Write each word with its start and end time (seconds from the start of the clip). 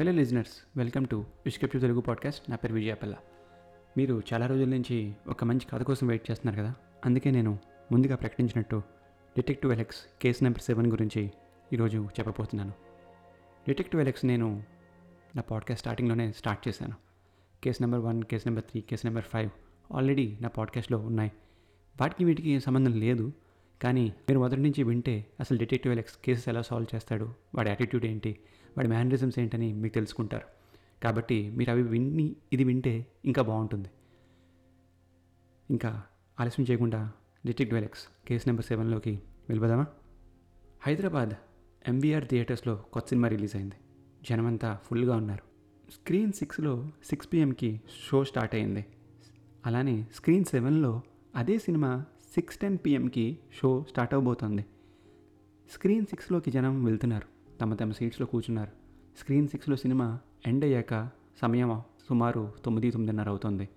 Hello 0.00 0.12
listeners 0.12 0.52
welcome 0.76 1.06
to 1.06 1.24
విష్కెప్ట్ 1.44 1.80
Telugu 1.80 2.00
podcast. 2.00 2.50
నా 2.50 2.56
పేరు 2.56 2.74
విజయపల్ల 2.74 3.14
మీరు 3.96 4.22
చాలా 4.32 4.46
రోజుల 4.46 4.68
నుంచి 4.68 5.14
ఒక 5.28 5.44
మంచి 5.44 5.66
కథ 5.72 5.82
కోసం 5.82 6.06
వెయిట్ 6.06 6.30
చేస్తున్నారు 6.30 6.62
కదా? 6.62 6.74
అందుకే 7.04 7.30
నేను 7.30 7.58
ముందుగా 7.92 8.16
ప్రకటించినట్టు 8.16 8.76
detective 9.36 9.72
Alex 9.72 9.96
case 10.22 10.44
number 10.44 10.62
seven 10.62 10.86
గురించి 10.86 11.30
ఈరోజు 11.72 12.08
చెప్పబోతున్నాను. 12.18 12.72
డిటెక్టివ్ 13.68 14.02
ఎలెక్స్ 14.02 14.24
నేను 14.24 14.62
నా 15.36 15.42
పాడ్కాస్ట్ 15.42 15.80
స్టార్టింగ్లోనే 15.80 16.32
స్టార్ట్ 16.32 16.68
చేశాను. 16.68 16.94
Case 17.64 17.82
number 17.82 18.00
one 18.00 18.22
case 18.22 18.48
number 18.48 18.64
three 18.64 18.80
case 18.80 19.06
number 19.06 19.24
five 19.24 19.50
already 19.92 20.38
నా 20.40 20.48
పాడ్కాస్ట్లో 20.48 20.98
ఉన్నాయి. 20.98 21.32
వాటికి 22.00 22.24
వీటికి 22.24 22.60
సంబంధం 22.60 22.92
లేదు. 22.92 23.32
కానీ 23.82 24.04
మీరు 24.04 24.38
మొదటి 24.38 24.60
నుంచి 24.60 24.82
వింటే 24.82 25.26
అసలు 25.40 25.58
డిటెక్టివ్ 25.58 25.92
ఎలెక్స్ 25.92 26.18
కేసెస్ 26.24 26.48
ఎలా 26.48 26.62
సాల్వ్ 26.62 26.94
చేస్తాడు 26.94 27.34
వాడి 27.54 27.68
యాటిట్యూడ్ 27.68 28.04
ఏంటి 28.04 28.38
వాడి 28.76 28.88
మేనరిజమ్స్ 28.88 29.38
ఏంటని 29.38 29.72
మీకు 29.72 29.94
తెలుసుకుంటారు. 29.94 30.44
కాబట్టి 31.02 31.50
మీరు 31.50 31.70
అవి 31.70 31.82
విని 31.82 32.36
ఇది 32.52 32.64
వింటే 32.64 33.06
ఇంకా 33.24 33.42
బాగుంటుంది. 33.42 33.90
ఇంకా 35.70 36.02
ఆలస్యం 36.40 36.66
చేయకుండా 36.70 37.12
డిటెక్టివ్ 37.46 37.78
ఎలెక్స్ 37.78 38.08
కేసు 38.28 38.48
నెంబర్ 38.48 38.64
సెవెన్లోకి 38.64 39.10
వెళ్ళిపోదామా? 39.48 39.86
హైదరాబాద్ 40.82 41.30
ఎంబీఆర్ 41.88 42.28
థియేటర్స్లో 42.28 42.76
కొత్త 42.76 43.08
సినిమా 43.08 43.28
రిలీజ్ 43.28 43.56
అయింది. 43.56 43.74
జనమంతా 44.22 44.78
ఫుల్గా 44.84 45.16
ఉన్నారు. 45.16 45.54
స్క్రీన్ 45.90 46.32
సిక్స్లో 46.32 46.90
సిక్స్ 47.04 47.32
పిఎంకి 47.32 47.80
షో 48.10 48.24
స్టార్ట్ 48.24 48.54
అయింది. 48.54 48.86
అలానే 49.66 50.06
స్క్రీన్ 50.14 50.44
సెవెన్లో 50.44 51.02
అదే 51.36 51.58
సినిమా 51.58 52.04
సిక్స్ 52.34 52.58
టెన్ 52.58 52.78
పిఎంకి 52.86 53.38
షో 53.52 53.84
స్టార్ట్ 53.88 54.14
అవబోతోంది. 54.14 54.64
స్క్రీన్ 55.70 56.06
సిక్స్లోకి 56.06 56.50
జనం 56.50 56.84
వెళ్తున్నారు. 56.84 57.33
తమ 57.60 57.74
తమ 57.74 57.92
సీట్స్లో 57.92 58.26
కూర్చున్నారు. 58.26 58.70
స్క్రీన్ 59.18 59.48
సిక్స్లో 59.48 59.76
సినిమా 59.76 60.18
ఎండ్ 60.46 60.64
అయ్యాక 60.64 61.10
సమయం 61.42 61.82
సుమారు 62.08 62.52
తొమ్మిది 62.64 62.90
తొమ్మిదిన్నర 62.90 63.28
అవుతుంది. 63.28 63.68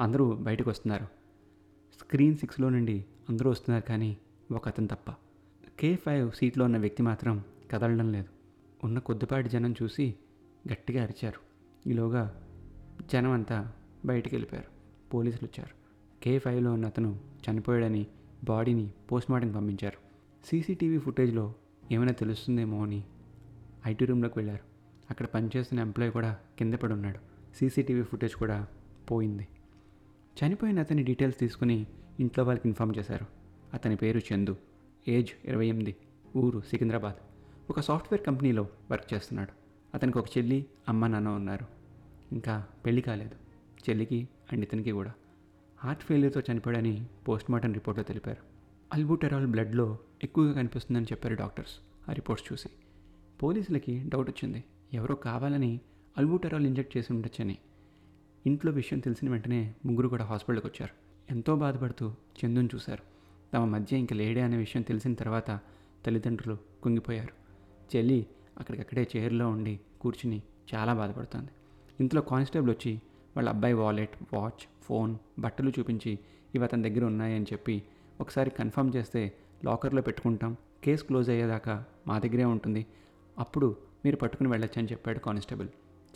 అందరూ 0.00 0.32
బయటకు 0.32 0.70
వస్తున్నారు. 0.70 1.04
స్క్రీన్ 2.00 2.36
సిక్స్లో 2.36 2.68
నుండి 2.68 3.04
అందరూ 3.28 3.50
వస్తున్నారు 3.50 3.84
కానీ 3.84 4.16
ఒక 4.52 4.68
అతను 4.68 4.86
తప్ప. 4.86 5.10
కే 5.78 5.96
ఫైవ్ 5.96 6.32
సీట్లో 6.32 6.64
ఉన్న 6.64 6.78
వ్యక్తి 6.78 7.02
మాత్రం 7.02 7.44
కదలడం 7.70 8.12
లేదు. 8.12 8.28
ఉన్న 8.84 8.98
కొద్దిపాటి 8.98 9.48
జనం 9.48 9.74
చూసి 9.82 10.14
గట్టిగా 10.72 11.02
అరిచారు. 11.02 11.40
ఈలోగా 11.88 12.46
జనం 13.12 13.30
అంతా 13.30 13.72
బయటికి 14.04 14.34
వెళ్ళిపోయారు. 14.34 14.68
పోలీసులు 15.14 15.44
వచ్చారు. 15.44 15.74
కే 16.22 16.38
ఫైవ్లో 16.38 16.72
ఉన్న 16.72 16.86
అతను 16.86 17.20
చనిపోయాడని 17.50 18.06
బాడీని 18.44 18.90
పోస్ట్మార్టంకి 19.12 19.54
పంపించారు. 19.54 19.98
సీసీటీవీ 20.46 20.98
ఫుటేజ్లో 20.98 21.54
ఏమైనా 21.92 22.12
తెలుస్తుందేమో 22.12 22.82
అని 22.82 23.04
ఐటీ 23.86 24.04
రూమ్లోకి 24.04 24.38
వెళ్ళారు. 24.38 24.60
అక్కడ 25.10 25.26
పనిచేస్తున్న 25.26 25.80
ఎంప్లాయ్ 25.80 26.12
కూడా 26.12 26.38
కింద 26.58 26.74
పడి 26.74 26.92
ఉన్నాడు. 26.92 27.18
సీసీటీవీ 27.56 28.02
ఫుటేజ్ 28.02 28.34
కూడా 28.34 28.66
పోయింది. 29.10 29.48
చనిపోయిన 30.44 30.80
అతని 30.80 31.02
డీటెయిల్స్ 31.02 31.38
తీసుకుని 31.38 31.86
ఇంట్లో 32.20 32.44
వాళ్ళకి 32.44 32.68
ఇన్ఫామ్ 32.68 32.96
చేశారు. 32.98 33.26
అతని 33.74 33.96
పేరు 33.96 34.20
చందు. 34.34 34.56
ఏజ్ 35.08 35.28
ఇరవై 35.44 35.66
ఎనిమిది. 35.66 35.96
ఊరు 36.36 36.60
సికింద్రాబాద్. 36.60 37.14
ఒక 37.70 37.80
సాఫ్ట్వేర్ 37.80 38.26
కంపెనీలో 38.26 38.68
వర్క్ 38.90 39.14
చేస్తున్నాడు. 39.14 39.52
అతనికి 39.94 40.18
ఒక 40.18 40.38
చెల్లి 40.38 40.66
అమ్మ 40.88 41.06
నాన్న 41.06 41.28
ఉన్నారు. 41.28 41.66
ఇంకా 42.32 42.66
పెళ్ళి 42.86 43.02
కాలేదు. 43.02 43.34
చెల్లికి 43.90 44.28
అండ్ 44.52 44.64
ఇతనికి 44.64 44.90
కూడా. 44.90 45.12
హార్ట్ 45.78 46.02
ఫెయిల్యూర్తో 46.02 46.42
చనిపోయాడని 46.52 47.06
పోస్ట్మార్టం 47.28 47.72
రిపోర్ట్లో 47.72 48.04
తెలిపారు. 48.04 48.47
అల్బుటెరాల్ 48.92 49.46
బ్లడ్లో 49.46 49.98
ఎక్కువగా 50.24 50.52
కనిపిస్తుందని 50.52 51.04
చెప్పారు 51.04 51.34
డాక్టర్స్ 51.34 51.72
ఆ 52.10 52.12
రిపోర్ట్స్ 52.12 52.52
చూసి. 52.52 52.68
పోలీసులకి 53.42 54.02
డౌట్ 54.08 54.30
వచ్చింది. 54.30 54.64
ఎవరో 54.92 55.14
కావాలని 55.14 55.80
అల్బుటెరాల్ 56.18 56.66
ఇంజెక్ట్ 56.66 56.96
చేసి 56.96 57.12
ఉండొచ్చని. 57.12 57.58
ఇంట్లో 58.46 58.72
విషయం 58.72 58.98
తెలిసిన 58.98 59.30
వెంటనే 59.30 59.74
ముగ్గురు 59.86 60.08
కూడా 60.08 60.24
హాస్పిటల్కి 60.24 60.66
వచ్చారు. 60.66 60.94
ఎంతో 61.32 61.56
బాధపడుతూ 61.56 62.14
చందుని 62.44 62.68
చూశారు. 62.74 63.02
తమ 63.54 63.64
మధ్య 63.64 63.96
ఇంక 63.96 64.12
లేడే 64.12 64.40
అనే 64.40 64.56
విషయం 64.56 64.82
తెలిసిన 64.82 65.14
తర్వాత 65.14 65.60
తల్లిదండ్రులు 66.06 66.58
కుంగిపోయారు. 66.82 67.32
చెల్లి 67.96 68.26
అక్కడికక్కడే 68.58 69.08
చైర్లో 69.16 69.48
ఉండి 69.48 69.80
కూర్చుని 70.00 70.42
చాలా 70.74 70.94
బాధపడుతుంది. 70.94 71.50
ఇంతలో 72.00 72.20
కానిస్టేబుల్ 72.20 72.70
వచ్చి 72.70 73.02
వాళ్ళ 73.36 73.48
అబ్బాయి 73.48 73.74
వాలెట్ 73.74 74.34
వాచ్ 74.34 74.68
ఫోన్ 74.82 75.16
బట్టలు 75.38 75.72
చూపించి 75.78 76.18
ఇవి 76.54 76.64
అతని 76.64 76.90
దగ్గర 76.90 77.04
ఉన్నాయని 77.04 77.46
చెప్పి 77.52 77.82
ఒకసారి 78.20 78.50
కన్ఫర్మ్ 78.50 78.92
చేస్తే 78.96 79.32
లాకర్లో 79.64 80.02
పెట్టుకుంటాం. 80.02 80.56
కేసు 80.84 81.04
క్లోజ్ 81.04 81.30
అయ్యేదాకా 81.30 81.84
మా 82.06 82.18
దగ్గరే 82.18 82.44
ఉంటుంది. 82.44 82.86
అప్పుడు 83.38 83.76
మీరు 84.04 84.16
పట్టుకుని 84.16 84.48
వెళ్ళొచ్చు 84.48 84.82
అని 84.82 84.88
చెప్పాడు 84.92 85.18
కానిస్టేబుల్. 85.18 85.68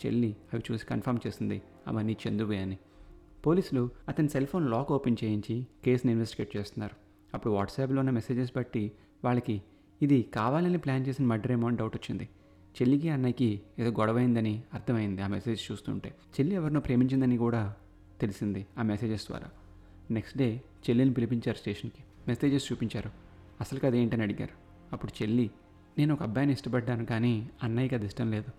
చెల్లి 0.05 0.35
అవి 0.53 0.63
చూసి 0.71 0.85
కన్ఫర్మ్ 0.85 1.19
చేసింది. 1.27 1.61
అవన్నీ 1.87 2.17
చందువే 2.27 2.57
అని. 2.57 2.77
పోలీసులు 3.45 3.89
అతని 4.07 4.29
సెల్ 4.29 4.47
ఫోన్ 4.47 4.71
లాక్ 4.71 4.91
ఓపెన్ 4.91 5.15
చేయించి 5.23 5.67
కేసుని 5.85 6.11
ఇన్వెస్టిగేట్ 6.11 6.57
చేస్తున్నారు. 6.57 6.95
అప్పుడు 7.33 7.53
వాట్సాప్లో 7.53 7.99
ఉన్న 7.99 8.11
మెసేజెస్ 8.11 8.51
బట్టి 8.55 8.91
వాళ్ళకి 9.25 9.61
ఇది 10.01 10.21
కావాలని 10.21 10.77
ప్లాన్ 10.77 11.07
చేసిన 11.07 11.25
మర్డర్ 11.25 11.51
ఏమో 11.51 11.67
అని 11.67 11.77
డౌట్ 11.77 11.95
వచ్చింది. 11.95 12.29
చెల్లికి 12.81 13.09
అన్నయ్యకి 13.09 13.61
ఏదో 13.79 13.89
గొడవైందని 13.89 14.63
అర్థమైంది 14.73 15.21
ఆ 15.21 15.27
మెసేజ్ 15.27 15.71
చూస్తుంటే. 15.71 16.15
చెల్లి 16.39 16.55
ఎవరినో 16.55 16.79
ప్రేమించిందని 16.79 17.37
కూడా 17.37 17.75
తెలిసింది 18.21 18.67
ఆ 18.77 18.81
మెసేజెస్ 18.81 19.27
ద్వారా. 19.27 19.51
నెక్స్ట్ 20.11 20.37
డే 20.37 20.61
చెల్లిని 20.89 21.13
పిలిపించారు 21.13 21.57
స్టేషన్కి. 21.57 22.03
మెసేజెస్ 22.27 22.71
చూపించారు. 22.71 23.11
అసలు 23.61 23.85
అది 23.85 23.99
ఏంటని 23.99 24.23
అడిగారు. 24.23 24.63
అప్పుడు 24.93 25.23
చెల్లి 25.23 25.51
నేను 25.97 26.13
ఒక 26.13 26.23
అబ్బాయిని 26.23 26.53
ఇష్టపడ్డాను 26.53 27.05
కానీ 27.05 27.49
అన్నయ్యకి 27.63 27.95
అది 27.95 28.05
ఇష్టం 28.05 28.31
లేదు. 28.31 28.51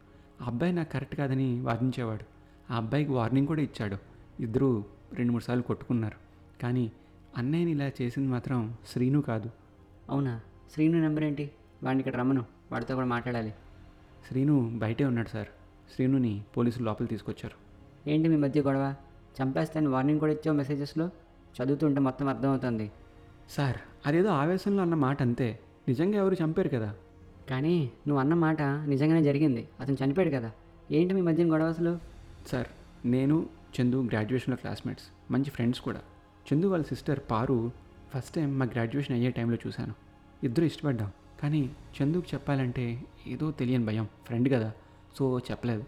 ఆ 0.42 0.46
అబ్బాయి 0.46 0.72
నాకు 0.72 0.92
కరెక్ట్ 0.92 1.16
కాదని 1.16 1.60
వాదించేవాడు. 1.60 2.24
ఆ 2.72 2.76
అబ్బాయికి 2.76 3.10
వార్నింగ్ 3.10 3.46
కూడా 3.46 3.62
ఇచ్చాడు. 3.62 3.96
ఇద్దరూ 4.40 4.84
రెండు 5.12 5.32
మూడు 5.32 5.42
సార్లు 5.42 5.62
కొట్టుకున్నారు. 5.62 6.16
కానీ 6.62 6.92
అన్నయ్యని 7.36 7.70
ఇలా 7.70 7.90
చేసింది 8.02 8.28
మాత్రం 8.28 8.76
శ్రీను 8.86 9.20
కాదు. 9.20 9.50
అవునా? 10.10 10.40
శ్రీను 10.72 11.00
నెంబర్ 11.00 11.24
ఏంటి? 11.24 11.50
వాడిని 11.82 12.00
ఇక్కడ 12.00 12.16
రమ్మను. 12.16 12.44
వాడితో 12.72 12.94
కూడా 12.94 13.06
మాట్లాడాలి. 13.06 13.54
శ్రీను 14.28 14.78
బయటే 14.78 15.04
ఉన్నాడు 15.04 15.28
సార్. 15.28 15.48
శ్రీనుని 15.94 16.42
పోలీసులు 16.56 16.84
లోపల 16.84 17.06
తీసుకొచ్చారు. 17.06 17.64
ఏంటి 18.10 18.28
మీ 18.28 18.36
మధ్య 18.36 18.62
గొడవ? 18.62 18.94
చంపేస్తాను 19.42 19.90
వార్నింగ్ 19.90 20.20
కూడా 20.20 20.32
ఇచ్చావు 20.32 20.56
మెసేజెస్లో? 20.56 21.10
చదువుతుంటే 21.62 22.00
మొత్తం 22.00 22.28
అర్థమవుతుంది. 22.28 22.92
సార్ 23.50 23.76
అదేదో 24.06 24.28
ఆవేశంలో 24.28 24.82
అన్న 24.82 24.94
మాట 24.94 25.22
అంతే. 25.22 25.58
నిజంగా 25.88 26.16
ఎవరు 26.16 26.36
చంపారు 26.44 26.68
కదా? 26.68 26.94
కానీ 27.50 27.90
నువ్వు 28.08 28.20
అన్న 28.20 28.34
మాట 28.34 28.62
నిజంగానే 28.62 29.22
జరిగింది. 29.22 29.68
అతను 29.80 29.96
చనిపోయాడు 30.04 30.34
కదా. 30.34 30.52
ఏంటి 30.90 31.14
మీ 31.14 31.20
మధ్య 31.20 31.44
గొడవ 31.44 31.66
అసలు? 31.66 31.98
సార్ 32.46 32.66
నేను 33.06 33.46
చందు 33.80 34.02
గ్రాడ్యుయేషన్లో 34.02 34.56
క్లాస్మేట్స్. 34.56 35.32
మంచి 35.32 35.50
ఫ్రెండ్స్ 35.50 35.80
కూడా. 35.80 36.00
చందు 36.52 36.66
వాళ్ళ 36.66 36.84
సిస్టర్ 36.84 37.20
పారు 37.30 37.72
ఫస్ట్ 38.14 38.34
టైం 38.34 38.58
మా 38.58 38.66
గ్రాడ్యుయేషన్ 38.66 39.16
అయ్యే 39.16 39.30
టైంలో 39.30 39.58
చూశాను. 39.66 39.94
ఇద్దరు 40.44 40.64
ఇష్టపడ్డాం. 40.64 41.10
కానీ 41.42 41.70
చందుకు 42.02 42.24
చెప్పాలంటే 42.34 43.04
ఏదో 43.26 43.50
తెలియని 43.50 43.84
భయం. 43.84 44.08
ఫ్రెండ్ 44.26 44.52
కదా. 44.52 44.72
సో 45.18 45.38
చెప్పలేదు. 45.38 45.84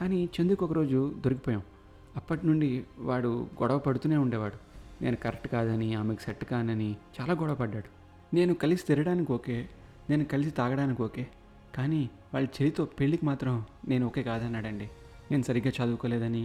కానీ 0.00 0.28
చందుకు 0.40 0.64
ఒకరోజు 0.64 1.14
దొరికిపోయాం. 1.18 1.62
అప్పటి 2.16 2.46
నుండి 2.46 2.84
వాడు 2.98 3.46
గొడవ 3.62 3.78
పడుతూనే 3.78 4.16
ఉండేవాడు. 4.16 4.65
నేను 5.02 5.16
కరెక్ట్ 5.16 5.48
కాదని 5.48 5.88
ఆమెకు 5.94 6.20
సెట్ 6.20 6.44
కానని 6.44 6.90
చాలా 7.16 7.32
గొడవ 7.32 7.54
పడ్డాడు. 7.54 7.88
నేను 8.34 8.54
కలిసి 8.54 8.84
తిరగడానికి 8.86 9.32
ఓకే 9.32 9.56
నేను 10.10 10.24
కలిసి 10.24 10.50
తాగడానికి 10.50 11.02
ఓకే 11.02 11.24
కానీ 11.76 12.02
వాళ్ళ 12.34 12.46
చెల్లితో 12.56 12.84
పెళ్ళికి 12.98 13.24
మాత్రం 13.26 13.54
నేను 13.88 14.06
ఓకే 14.06 14.22
కాదన్నాడండి. 14.22 14.86
నేను 15.30 15.42
సరిగ్గా 15.42 15.72
చదువుకోలేదని 15.78 16.44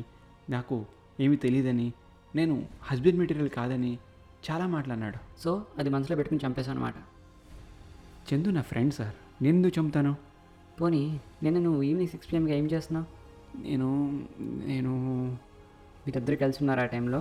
నాకు 0.49 0.85
ఏమీ 1.19 1.35
తెలియదని 1.35 1.87
నేను 2.35 2.55
హస్బెండ్ 2.83 3.19
మెటీరియల్ 3.19 3.49
కాదని 3.49 3.91
చాలా 4.49 4.65
మాట్లాడినాడు 4.67 5.19
సో 5.43 5.51
అది 5.77 5.89
మనసులో 5.89 6.15
పెట్టుకుని 6.15 6.41
చంపేశావు 6.45 6.75
అనమాట 6.77 6.95
చందు 8.29 8.49
నా 8.49 8.61
ఫ్రెండ్ 8.61 8.93
సార్ 8.93 9.15
నేను 9.41 9.55
ఎందుకు 9.57 9.79
చంపుతాను? 9.79 10.13
పోనీ 10.81 11.01
నిన్న 11.43 11.57
నువ్వు 11.59 11.81
ఈవినింగ్ 11.83 12.09
సిక్స్ 12.09 12.29
పిఎంకి 12.31 12.53
ఏం 12.53 12.65
చేస్తున్నావు? 12.65 13.07
నేను 13.61 13.87
నేను 14.41 14.91
మీరిద్దరు 16.03 16.35
కలిసి 16.35 16.59
ఉన్నారు 16.61 16.79
ఆ 16.79 16.85
టైంలో 16.85 17.19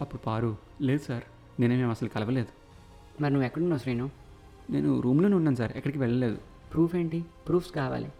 అప్పుడు 0.00 0.22
పారు 0.22 0.56
లేదు 0.80 1.04
సార్ 1.04 1.22
నేనేమేం 1.60 1.90
అసలు 1.90 2.08
కలవలేదు. 2.08 2.48
మరి 3.22 3.32
నువ్వు 3.32 3.46
ఎక్కడున్నావు 3.46 3.80
శ్రీను? 3.80 4.10
నేను 4.70 5.00
రూమ్లోనే 5.00 5.36
ఉన్నాను 5.36 5.56
సార్ 5.56 5.72
ఎక్కడికి 5.76 5.98
వెళ్ళలేదు. 5.98 6.38
ప్రూఫ్ 6.74 6.96
ఏంటి? 6.96 7.24
ప్రూఫ్స్ 7.48 7.72
కావాలి. 7.72 8.12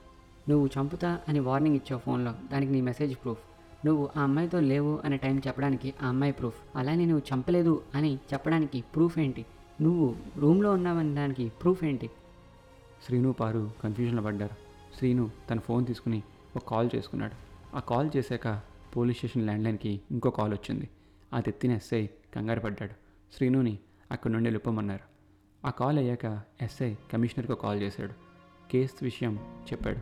నువ్వు 0.48 0.68
చంపుతా 0.78 1.18
అని 1.28 1.40
వార్నింగ్ 1.40 1.76
ఇచ్చావు 1.76 2.00
ఫోన్లో 2.00 2.34
దానికి 2.52 2.72
నీ 2.72 2.80
మెసేజ్ 2.80 3.14
ప్రూఫ్. 3.16 3.38
నువ్వు 3.86 4.08
ఆ 4.16 4.22
అమ్మాయితో 4.22 4.60
లేవు 4.60 5.00
అనే 5.04 5.16
టైం 5.16 5.42
చెప్పడానికి 5.46 5.94
ఆ 6.02 6.08
అమ్మాయి 6.08 6.32
ప్రూఫ్. 6.32 6.76
అలానే 6.76 7.04
నువ్వు 7.04 7.34
చంపలేదు 7.34 7.82
అని 7.94 8.18
చెప్పడానికి 8.32 8.84
ప్రూఫ్ 8.94 9.18
ఏంటి? 9.18 9.46
నువ్వు 9.82 10.16
రూమ్లో 10.36 10.72
ఉన్నావని 10.72 11.14
దానికి 11.14 11.52
ప్రూఫ్ 11.62 11.84
ఏంటి? 11.84 12.10
శ్రీను 13.06 13.32
పారు 13.32 13.70
కన్ఫ్యూజన్లో 13.84 14.22
పడ్డారు. 14.22 14.54
శ్రీను 14.98 15.30
తన 15.50 15.58
ఫోన్ 15.58 15.86
తీసుకుని 15.86 16.22
ఒక 16.56 16.62
కాల్ 16.68 16.90
చేసుకున్నాడు. 16.94 17.50
ఆ 17.76 17.80
కాల్ 17.80 18.10
చేశాక 18.16 18.60
పోలీస్ 18.96 19.16
స్టేషన్ 19.16 19.42
ల్యాండ్లైన్కి 19.42 20.00
ఇంకో 20.10 20.30
కాల్ 20.30 20.52
వచ్చింది. 20.52 20.88
అది 21.32 21.50
ఎత్తిన 21.50 21.72
ఎస్ఐ 21.72 22.06
కంగారు 22.06 22.60
పడ్డాడు. 22.60 22.92
శ్రీనుని 23.36 23.78
అక్కడి 24.10 24.32
నుండి 24.32 24.46
వెళ్ళిపోమన్నారు 24.46 25.10
ఆ 25.66 25.70
కాల్ 25.70 25.98
అయ్యాక 25.98 26.42
ఎస్ఐ 26.62 26.94
కమిషనర్కు 27.12 27.54
కాల్ 27.54 27.82
చేశాడు. 27.82 28.12
కేసు 28.72 29.04
విషయం 29.04 29.62
చెప్పాడు. 29.72 29.98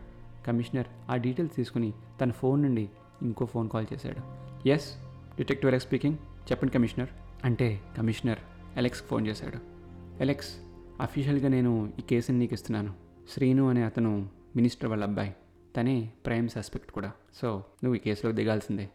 కమిషనర్ 0.47 0.87
ఆ 1.09 1.15
డీటెయిల్స్ 1.15 1.55
తీసుకుని 1.55 1.93
తన 2.21 2.31
ఫోన్ 2.31 2.61
నుండి 2.61 2.89
ఇంకో 3.21 3.45
ఫోన్ 3.45 3.69
కాల్ 3.69 3.85
చేశాడు. 3.93 4.39
ఎస్ 4.67 4.95
డిటెక్టివ్ 5.37 5.69
ఎలెక్స్ 5.69 5.87
స్పీకింగ్ 5.87 6.17
చెప్పండి 6.51 6.73
కమిషనర్. 6.73 7.09
అంటే 7.43 7.81
కమిషనర్ 7.97 8.39
ఎలెక్స్కి 8.77 9.07
ఫోన్ 9.07 9.27
చేశాడు. 9.27 9.57
ఎలెక్స్ 10.21 10.55
అఫీషియల్గా 11.01 11.47
నేను 11.47 11.93
ఈ 11.99 12.01
కేసుని 12.01 12.39
నీకు 12.39 12.53
ఇస్తున్నాను. 12.53 12.93
శ్రీను 13.29 13.69
అనే 13.69 13.83
అతను 13.83 14.29
మినిస్టర్ 14.55 14.89
వాళ్ళ 14.89 15.03
అబ్బాయి. 15.03 15.35
తనే 15.77 16.13
ప్రైమ్ 16.25 16.49
సస్పెక్ట్ 16.49 16.91
కూడా. 16.91 17.11
సో 17.41 17.47
నువ్వు 17.83 17.95
ఈ 17.95 17.99
కేసులో 17.99 18.31
దిగాల్సిందే. 18.31 18.89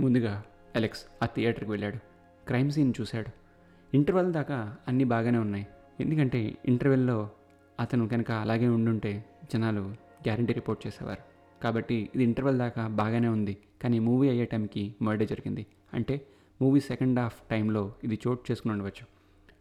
ముందుగా 0.00 0.44
అలెక్స్ 0.78 1.04
ఆ 1.22 1.26
థియేటర్కి 1.26 1.70
వెళ్ళాడు. 1.70 1.96
క్రైమ్ 2.46 2.70
సీన్ 2.70 2.92
చూశాడు. 3.00 3.30
ఇంటర్వెల్ 3.96 4.32
దాకా 4.32 4.76
అన్నీ 4.88 5.04
బాగానే 5.04 5.38
ఉన్నాయి. 5.38 5.66
ఎందుకంటే 6.00 6.56
ఇంటర్వెల్లో 6.66 7.30
అతను 7.80 8.08
కనుక 8.08 8.30
అలాగే 8.30 8.68
ఉండుంటే 8.68 9.24
జనాలు 9.52 9.80
గ్యారంటీ 10.26 10.52
రిపోర్ట్ 10.52 10.86
చేసేవారు. 10.86 11.22
కాబట్టి 11.62 12.10
ఇది 12.14 12.24
ఇంటర్వెల్ 12.24 12.58
దాకా 12.58 12.88
బాగానే 12.88 13.28
ఉంది. 13.28 13.56
కానీ 13.82 13.98
మూవీ 13.98 14.28
అయ్యే 14.28 14.44
టైంకి 14.44 14.94
మర్డర్ 15.02 15.28
జరిగింది. 15.28 15.66
అంటే 15.94 16.26
మూవీ 16.62 16.80
సెకండ్ 16.80 17.18
హాఫ్ 17.18 17.42
టైంలో 17.50 17.94
ఇది 18.04 18.18
చోటు 18.28 18.44
చేసుకుని 18.50 18.72
ఉండవచ్చు. 18.72 19.06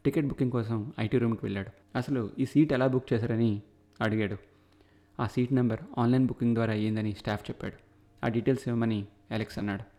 టికెట్ 0.05 0.25
బుకింగ్ 0.25 0.51
కోసం 0.51 0.93
ఐటీ 0.99 1.17
రూమ్కి 1.17 1.45
వెళ్ళాడు. 1.45 1.97
అసలు 1.97 2.31
ఈ 2.39 2.45
సీట్ 2.45 2.73
ఎలా 2.73 2.87
బుక్ 2.87 3.13
చేశారని 3.13 3.61
అడిగాడు. 4.01 4.37
ఆ 5.19 5.27
సీట్ 5.27 5.53
నెంబర్ 5.53 5.79
ఆన్లైన్ 5.97 6.25
బుకింగ్ 6.25 6.53
ద్వారా 6.53 6.73
అయ్యిందని 6.73 7.13
స్టాఫ్ 7.13 7.49
చెప్పాడు. 7.49 7.73
ఆ 8.25 8.27
డీటెయిల్స్ 8.27 8.67
ఇవ్వమని 8.67 9.05
అలెక్స్ 9.31 9.59
అన్నాడు. 9.59 9.96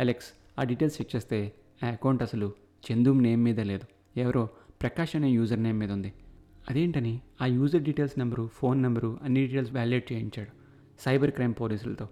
అలెక్స్ 0.00 0.26
ఆ 0.58 0.64
డీటెయిల్స్ 0.64 1.00
చెక్ 1.00 1.16
చేస్తే 1.16 1.52
ఆ 1.84 1.86
అకౌంట్ 1.86 2.22
అసలు 2.22 2.52
చందు 2.92 3.12
నేమ్ 3.12 3.44
మీద 3.44 3.60
లేదు. 3.60 3.86
ఎవరో 4.20 4.48
ప్రకాష్ 4.82 5.16
అనే 5.16 5.30
యూజర్ 5.30 5.62
నేమ్ 5.62 5.78
మీద 5.78 5.92
ఉంది. 5.92 6.12
అదేంటని 6.70 7.20
ఆ 7.42 7.46
user 7.46 7.82
details 7.82 8.18
number 8.18 8.50
phone 8.52 8.82
number 8.82 9.18
అన్ని 9.22 9.40
డీటెయిల్స్ 9.40 9.72
వ్యాలిడేట్ 9.72 10.12
చేయించాడు 10.12 10.50
సైబర్ 11.00 11.30
క్రైమ్ 11.30 11.54
పోలీసులతో. 11.60 12.08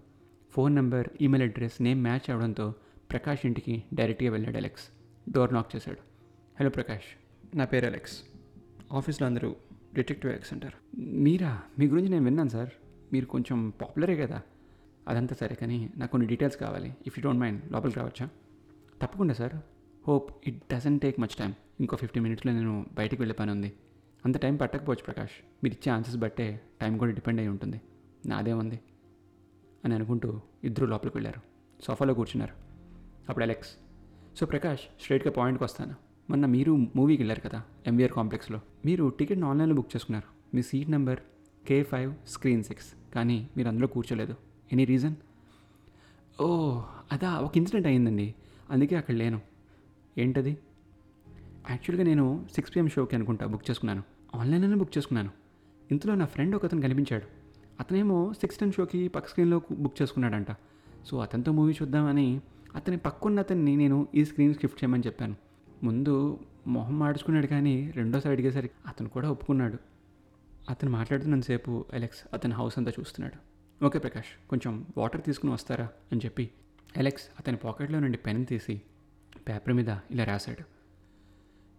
Phone 0.51 0.75
number 0.75 1.09
email 1.21 1.49
address 1.49 1.83
name 1.83 2.03
match 2.03 2.31
అవడంతో 2.31 2.75
ప్రకాష్ 3.11 3.39
ఇంటికి 3.45 3.83
డైరెక్ట్గా 3.95 4.31
వెళ్ళాడు 4.31 4.57
అలెక్స్. 4.57 4.83
డోర్ 5.31 5.55
నాక్ 5.55 5.77
చేశాడు. 5.77 5.99
హలో 6.61 6.71
ప్రకాష్. 6.71 7.19
నా 7.57 7.65
పేరు 7.65 7.87
అలెక్స్. 7.87 8.23
ఆఫీస్లో 8.93 9.27
అందరూ 9.27 9.57
డిటెక్టివ్ 9.95 10.33
అలెక్స్ 10.33 10.53
అంటారు. 10.53 11.01
మీరా? 11.01 11.63
మీ 11.79 11.87
గురించి 11.87 12.09
నేను 12.09 12.25
విన్నాను 12.25 12.49
సార్. 12.49 12.71
మీరు 13.13 13.27
కొంచెం 13.27 13.73
పాపులరే 13.83 14.17
కదా. 14.17 14.43
అదంతా 15.09 15.37
సరే 15.41 15.55
కానీ 15.55 15.91
నాకు 15.97 16.11
కొన్ని 16.11 16.29
డీటెయిల్స్ 16.29 16.59
కావాలి. 16.59 16.97
ఇఫ్ 17.07 17.19
యూ 17.19 17.23
డోంట్ 17.23 17.41
మైండ్ 17.41 17.73
లోపలికి 17.73 17.99
రావచ్చా? 17.99 18.29
తప్పకుండా 19.03 19.35
sir. 19.35 19.53
Hope 20.09 20.49
it 20.49 20.63
doesn't 20.75 21.01
take 21.01 21.21
much 21.21 21.37
time 21.39 21.55
ఇంకో 21.81 21.97
ఫిఫ్టీ 21.97 22.21
మినిట్స్లో 22.21 22.53
నేను 22.53 22.87
బయటికి 22.93 23.23
వెళ్ళే 23.23 23.35
పని 23.35 23.51
ఉంది. 23.51 23.73
అంత 24.25 24.39
టైం 24.39 24.57
పట్టకపోవచ్చు 24.57 25.05
ప్రకాష్. 25.05 25.31
మీరు 25.65 25.75
ఇచ్చే 25.75 25.93
ఆన్సర్స్ 25.93 26.19
బట్టే 26.19 26.61
టైం 26.81 26.99
కూడా 26.99 27.13
డిపెండ్ 27.13 27.41
అయి 27.41 27.49
ఉంటుంది. 27.49 27.81
నాదేముంది 28.27 28.81
అని 29.85 29.95
అనుకుంటూ 29.95 30.41
ఇద్దరు 30.65 30.87
లోపలికి 30.87 31.17
వెళ్ళారు. 31.17 31.41
సోఫాలో 31.85 32.15
కూర్చున్నారు. 32.15 32.55
అప్పుడు 33.29 33.45
అలెక్స్ 33.45 33.71
సో 34.37 34.47
ప్రకాష్ 34.47 34.81
స్ట్రైట్గా 35.01 35.31
పాయింట్కి 35.31 35.65
వస్తాను. 35.65 35.95
మొన్న 36.31 36.47
మీరు 36.47 36.77
మూవీకి 36.97 37.23
వెళ్ళారు 37.23 37.41
కదా 37.41 37.63
ఎంవీఆర్ 37.87 38.13
కాంప్లెక్స్లో 38.13 38.61
మీరు 38.85 39.09
టికెట్ని 39.09 39.47
ఆన్లైన్లో 39.47 39.77
బుక్ 39.77 39.97
చేసుకున్నారు. 39.97 40.57
మీ 40.57 40.63
seat 40.63 40.91
number 40.91 41.21
K 41.69 41.83
five 41.83 42.15
screen 42.29 42.65
six 42.65 43.15
కానీ 43.15 43.49
మీరు 43.57 43.69
అందులో 43.69 43.87
కూర్చోలేదు. 43.87 44.48
ఎనీ 44.73 44.85
రీజన్ 44.85 45.15
ఓ 46.41 46.81
అదా 47.13 47.35
ఒక 47.35 47.57
ఇన్సిడెంట్ 47.57 47.87
అయ్యిందండి 47.87 48.35
అందుకే 48.71 48.97
అక్కడ 48.97 49.15
లేను. 49.15 49.41
ఏంటది? 50.19 50.59
యాక్చువల్గా 51.71 52.05
నేను 52.05 52.47
సిక్స్ 52.55 52.77
పిఎం 52.77 52.89
షోకి 52.89 53.17
అనుకుంటా 53.17 53.47
బుక్ 53.47 53.71
చేసుకున్నాను. 53.71 54.03
ఆన్లైన్లోనే 54.35 54.75
బుక్ 54.75 54.99
చేసుకున్నాను. 54.99 55.31
ఇంతలో 55.91 56.15
నా 56.15 56.25
ఫ్రెండ్ 56.25 56.57
ఒక 56.57 56.65
అతను 56.65 56.81
కనిపించాడు. 56.81 57.39
అతనేమో 57.81 58.33
సిక్స్ 58.33 58.59
టెన్ 58.59 58.73
షోకి 58.73 59.09
పక్క 59.09 59.29
స్క్రీన్లో 59.29 59.63
బుక్ 59.71 60.03
చేసుకున్నాడంట. 60.03 60.47
సో 61.07 61.19
అతనితో 61.19 61.53
మూవీ 61.53 61.73
చూద్దామని 61.73 62.41
అతని 62.75 62.97
పక్కన్న 62.97 63.39
అతన్ని 63.39 63.77
నేను 63.77 64.09
ఈ 64.15 64.25
స్క్రీన్ 64.25 64.55
షిఫ్ట్ 64.55 64.85
చేయమని 64.85 65.03
చెప్పాను. 65.07 65.37
ముందు 65.85 66.41
మొహం 66.67 66.99
మాడుచుకున్నాడు 66.99 67.47
కానీ 67.47 67.93
రెండోసారి 67.97 68.33
అడిగేసరికి 68.33 68.75
అతను 68.87 69.09
కూడా 69.09 69.31
ఒప్పుకున్నాడు. 69.31 69.79
అతను 70.71 70.91
మాట్లాడుతున్నంతసేపు 70.91 71.85
అలెక్స్ 71.93 72.19
అతని 72.33 72.53
హౌస్ 72.53 72.79
అంతా 72.79 72.91
చూస్తున్నాడు. 73.01 73.48
ఓకే 73.85 73.99
ప్రకాష్ 73.99 74.49
కొంచెం 74.51 74.87
వాటర్ 74.97 75.23
తీసుకుని 75.23 75.53
వస్తారా 75.53 75.89
అని 76.13 76.21
చెప్పి 76.25 76.51
అలెక్స్ 76.97 77.29
అతని 77.39 77.57
పాకెట్లో 77.57 78.01
నుండి 78.01 78.19
పెన్ 78.19 78.47
తీసి 78.47 78.83
పేపర్ 79.49 79.75
మీద 79.75 79.89
ఇలా 80.11 80.25
రాశాడు. 80.25 80.65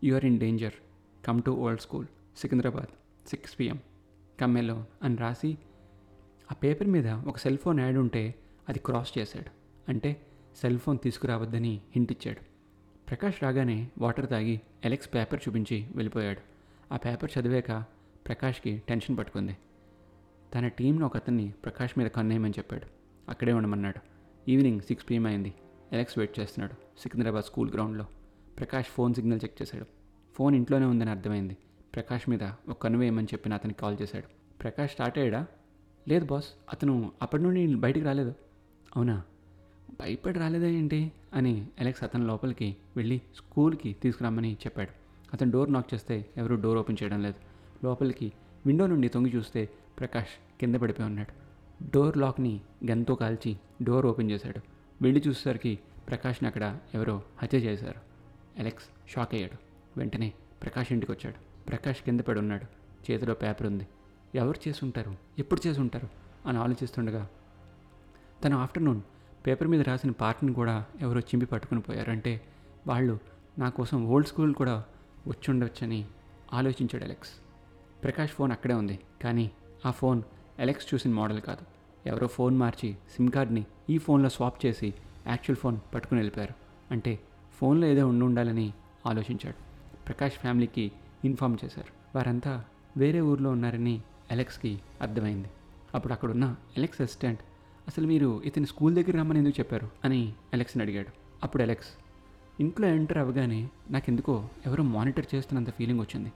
You 0.06 0.16
are 0.16 0.26
in 0.26 0.40
danger 0.40 0.74
come 1.26 1.44
to 1.44 1.52
old 1.52 1.82
school 1.82 2.08
Secunderabad 2.38 3.28
six 3.28 3.60
PM 3.60 3.80
come 4.40 4.58
alone 4.58 4.84
అని 5.04 5.16
రాసి 5.16 5.58
ఆ 6.52 6.54
పేపర్ 6.54 6.88
మీద 6.88 7.08
ఒక 7.08 7.38
సెల్ 7.38 7.58
ఫోన్ 7.58 7.80
యాడ్ 7.80 7.98
ఉంటే 7.98 8.36
అది 8.70 8.80
క్రాస్ 8.80 9.18
చేశాడు. 9.18 9.52
అంటే 9.90 10.26
సెల్ 10.62 10.80
ఫోన్ 10.80 11.00
తీసుకురావద్దని 11.04 11.82
హింట్ 11.92 12.12
ఇచ్చాడు. 12.12 12.40
ప్రకాష్ 13.10 13.44
రాగానే 13.44 13.88
వాటర్ 13.98 14.30
తాగి 14.30 14.62
ఎలెక్స్ 14.86 15.14
పేపర్ 15.14 15.42
చూపించి 15.48 15.88
వెళ్ళిపోయాడు. 15.96 16.40
ఆ 16.94 16.98
పేపర్ 16.98 17.32
చదివాక 17.40 17.84
ప్రకాష్కి 18.28 18.84
టెన్షన్ 18.90 19.18
పట్టుకుంది. 19.18 19.58
తన 20.56 20.68
టీంలో 20.68 21.06
ఒక 21.06 21.16
అతన్ని 21.16 21.54
ప్రకాష్ 21.64 22.00
మీద 22.00 22.08
కన్నేయమని 22.08 22.54
చెప్పాడు. 22.58 22.86
అక్కడే 23.30 23.54
ఉండమన్నాడు. 23.54 24.00
ఈవినింగ్ 24.52 24.80
సిక్స్ 24.80 25.10
పిఎం 25.10 25.26
అయింది. 25.26 25.54
ఎలెక్స్ 25.92 26.18
వెయిట్ 26.18 26.40
చేస్తున్నాడు 26.40 26.74
సికింద్రాబాద్ 27.00 27.46
స్కూల్ 27.46 27.72
గ్రౌండ్లో. 27.74 28.06
ప్రకాష్ 28.60 28.86
ఫోన్ 28.86 29.14
సిగ్నల్ 29.14 29.40
చెక్ 29.44 29.62
చేశాడు. 29.62 29.86
ఫోన్ 30.36 30.56
ఇంట్లోనే 30.56 30.86
ఉందని 30.86 31.10
అర్థమైంది. 31.10 31.58
ప్రకాష్ 31.96 32.30
మీద 32.30 32.44
ఒక 32.70 32.82
కన్ను 32.82 33.00
వేయమని 33.00 33.26
చెప్పిన 33.26 33.54
అతనికి 33.54 33.80
కాల్ 33.80 33.98
చేశాడు. 34.02 34.26
ప్రకాష్ 34.62 34.92
స్టార్ట్ 34.92 35.18
అయ్యాడా? 35.18 35.46
లేదు 36.08 36.26
బాస్ 36.26 36.46
అతను 36.74 37.12
అప్పటి 37.22 37.44
నుండి 37.44 37.76
బయటికి 37.76 38.06
రాలేదు. 38.06 38.34
అవునా? 38.96 39.24
భయపడి 40.00 40.40
రాలేదా 40.40 40.68
ఏంటి? 40.68 41.12
అని 41.34 41.68
ఎలెక్స్ 41.80 42.04
అతని 42.04 42.26
లోపలికి 42.26 42.78
వెళ్ళి 42.96 43.22
స్కూల్కి 43.36 43.96
తీసుకురమ్మని 44.04 44.54
చెప్పాడు. 44.54 44.90
అతను 45.34 45.52
డోర్ 45.52 45.74
నాక్ 45.74 45.94
చేస్తే 45.94 46.26
ఎవరూ 46.38 46.56
డోర్ 46.56 46.78
ఓపెన్ 46.78 46.98
చేయడం 47.04 47.22
లేదు. 47.22 47.36
లోపలికి 47.86 48.32
విండో 48.66 48.88
నుండి 48.88 49.08
తొంగి 49.08 49.36
చూస్తే 49.36 49.70
ప్రకాష్ 50.00 50.60
కింద 50.60 50.76
పడిపోయి 50.76 51.08
ఉన్నాడు. 51.08 51.50
డోర్ 51.96 52.18
లాక్ని 52.18 52.60
గన్తో 52.92 53.16
కాల్చి 53.16 53.58
డోర్ 53.84 54.06
ఓపెన్ 54.06 54.32
చేశాడు. 54.32 54.60
వెళ్ళి 55.02 55.24
చూసేసరికి 55.28 55.80
ప్రకాష్ని 56.10 56.48
అక్కడ 56.48 56.80
ఎవరో 56.94 57.22
హత్య 57.38 57.58
చేశారు. 57.58 58.02
అలెక్స్ 58.60 59.12
షాక్ 59.12 59.36
అయ్యాడు. 59.36 59.58
వెంటనే 59.98 60.34
ప్రకాష్ 60.62 60.92
ఇంటికి 60.92 61.12
వచ్చాడు. 61.12 61.36
ప్రకాష్ 61.70 62.04
కింద 62.04 62.20
పడి 62.20 62.40
ఉన్నాడు. 62.40 62.66
చేతిలో 63.12 63.34
పేపర్ 63.34 63.68
ఉంది. 63.68 63.88
ఎవరు 64.36 64.70
చేసి 64.70 64.80
ఉంటారు 64.84 65.16
ఎప్పుడు 65.40 65.68
చేసి 65.68 65.80
ఉంటారు 65.80 66.10
అని 66.46 66.58
ఆలోచిస్తుండగా 66.58 67.30
తను 68.46 68.58
ఆఫ్టర్నూన్ 68.58 69.02
పేపర్ 69.48 69.68
మీద 69.68 69.82
రాసిన 69.82 70.12
పార్ట్ని 70.12 70.54
కూడా 70.54 70.86
ఎవరో 71.02 71.20
చింపి 71.20 71.46
పట్టుకుని 71.46 71.82
పోయారు. 71.82 72.12
అంటే 72.12 72.42
వాళ్ళు 72.88 73.20
నా 73.60 73.70
కోసం 73.70 74.06
ఓల్డ్ 74.06 74.28
స్కూల్ 74.28 74.54
కూడా 74.54 74.84
వచ్చి 75.28 76.06
ఆలోచించాడు 76.54 77.04
అలెక్స్. 77.04 77.32
ప్రకాష్ 78.04 78.32
ఫోన్ 78.32 78.52
అక్కడే 78.52 78.74
ఉంది. 78.74 79.00
కానీ 79.24 79.52
ఆ 79.86 79.92
ఫోన్ 79.92 80.22
ఎలెక్స్ 80.60 80.94
చూసిన 80.94 81.14
మోడల్ 81.14 81.42
కాదు. 81.42 81.62
ఎవరో 82.10 82.28
ఫోన్ 82.28 82.58
మార్చి 82.58 82.94
సిమ్ 82.94 83.30
కార్డ్ని 83.30 83.66
ఈ 83.90 83.98
ఫోన్లో 83.98 84.30
స్వాప్ 84.30 84.66
చేసి 84.66 84.94
యాక్చువల్ 85.28 85.56
ఫోన్ 85.56 85.78
పట్టుకుని 85.94 86.20
వెళ్ళిపోయారు. 86.20 86.54
అంటే 86.94 87.20
ఫోన్లో 87.54 87.88
ఏదో 87.88 88.08
ఉండి 88.08 88.26
ఉండాలని 88.26 88.74
ఆలోచించాడు. 89.06 89.56
ప్రకాష్ 90.06 90.34
ఫ్యామిలీకి 90.34 90.92
ఇన్ఫామ్ 91.26 91.58
చేశారు. 91.66 92.18
వారంతా 92.18 92.64
వేరే 92.98 93.22
ఊర్లో 93.22 93.50
ఉన్నారని 93.50 94.02
ఎలెక్స్కి 94.32 94.82
అర్థమైంది. 95.02 95.48
అప్పుడు 95.96 96.14
అక్కడున్న 96.14 96.56
ఎలెక్స్ 96.78 97.02
అసిస్టెంట్ 97.02 97.40
అసలు 97.88 98.08
మీరు 98.08 98.42
ఇతని 98.46 98.66
స్కూల్ 98.66 98.96
దగ్గర 98.96 99.18
రమ్మని 99.18 99.40
ఎందుకు 99.40 99.60
చెప్పారు? 99.60 99.90
అని 100.04 100.34
ఎలెక్స్ని 100.54 100.84
అడిగాడు. 100.84 101.08
అప్పుడు 101.44 101.64
ఎలెక్స్ 101.64 101.88
ఇంట్లో 102.60 102.88
ఎంటర్ 102.88 103.18
అవ్వగానే 103.18 103.70
నాకెందుకో 103.92 104.50
ఎవరో 104.66 104.84
మానిటర్ 104.84 105.26
చేస్తున్నంత 105.36 105.76
ఫీలింగ్ 105.76 106.00
వచ్చింది. 106.00 106.32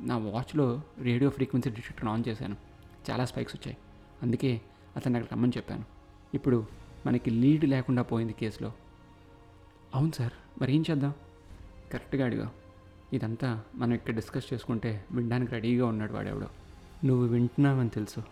నా 0.00 0.18
వాచ్లో 0.18 0.82
రేడియో 0.98 1.30
ఫ్రీక్వెన్సీ 1.30 1.70
డిటెక్టర్ 1.70 2.08
ఆన్ 2.08 2.24
చేశాను. 2.28 2.56
చాలా 3.10 3.24
స్పైక్స్ 3.24 3.56
వచ్చాయి. 3.56 3.76
అందుకే 4.22 4.60
అతను 4.96 5.18
అక్కడ 5.18 5.32
రమ్మని 5.32 5.52
చెప్పాను. 5.56 5.84
ఇప్పుడు 6.34 6.66
మనకి 7.06 7.30
లీడ్ 7.30 7.64
లేకుండా 7.64 8.02
పోయింది 8.02 8.32
కేసులో. 8.32 8.72
అవును 9.94 10.12
సార్ 10.12 10.32
మరి 10.62 10.76
ఏం 10.76 10.84
చేద్దాం? 10.90 11.14
కరెక్ట్గా 11.92 12.24
అడిగా. 12.24 12.52
ఇదంతా 13.12 13.62
మనం 13.74 13.94
ఇక్కడ 13.94 14.14
డిస్కస్ 14.14 14.54
చేసుకుంటే 14.54 15.04
వినడానికి 15.12 15.52
రెడీగా 15.52 15.86
ఉన్నాడు 15.86 16.12
వాడెవడో. 16.12 16.46
నువ్వు 17.04 17.26
వింటున్నావని 17.26 17.88
తెలుసు 17.88 18.22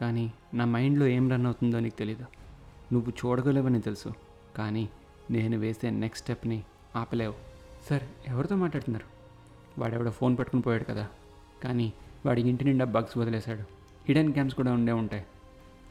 కానీ 0.00 0.32
నా 0.54 0.64
మైండ్లో 0.64 1.06
ఏం 1.06 1.30
రన్ 1.30 1.46
అవుతుందో 1.46 1.80
నీకు 1.80 1.96
తెలీదు. 1.96 2.24
నువ్వు 2.92 3.10
చూడగలవని 3.10 3.80
తెలుసు 3.80 4.12
కానీ 4.56 4.88
నేను 5.30 5.58
వేసే 5.58 5.90
నెక్స్ట్ 5.90 6.24
స్టెప్ని 6.24 6.64
ఆపలేవు. 6.96 7.34
సార్ 7.90 8.02
ఎవరితో 8.28 8.56
మాట్లాడుతున్నారు? 8.56 9.04
వాడెవడో 9.80 10.10
ఫోన్ 10.10 10.38
పట్టుకుని 10.38 10.62
పోయాడు 10.62 10.84
కదా. 10.84 11.08
కానీ 11.64 11.92
వాడి 12.26 12.42
ఇంటి 12.42 12.64
నిండా 12.64 12.84
బగ్స్ 12.84 13.18
వదిలేశాడు. 13.18 13.75
హిడెన్ 14.08 14.32
క్యామ్స్ 14.32 14.54
కూడా 14.54 14.72
ఉండే 14.72 14.92
ఉంటాయి. 14.92 15.26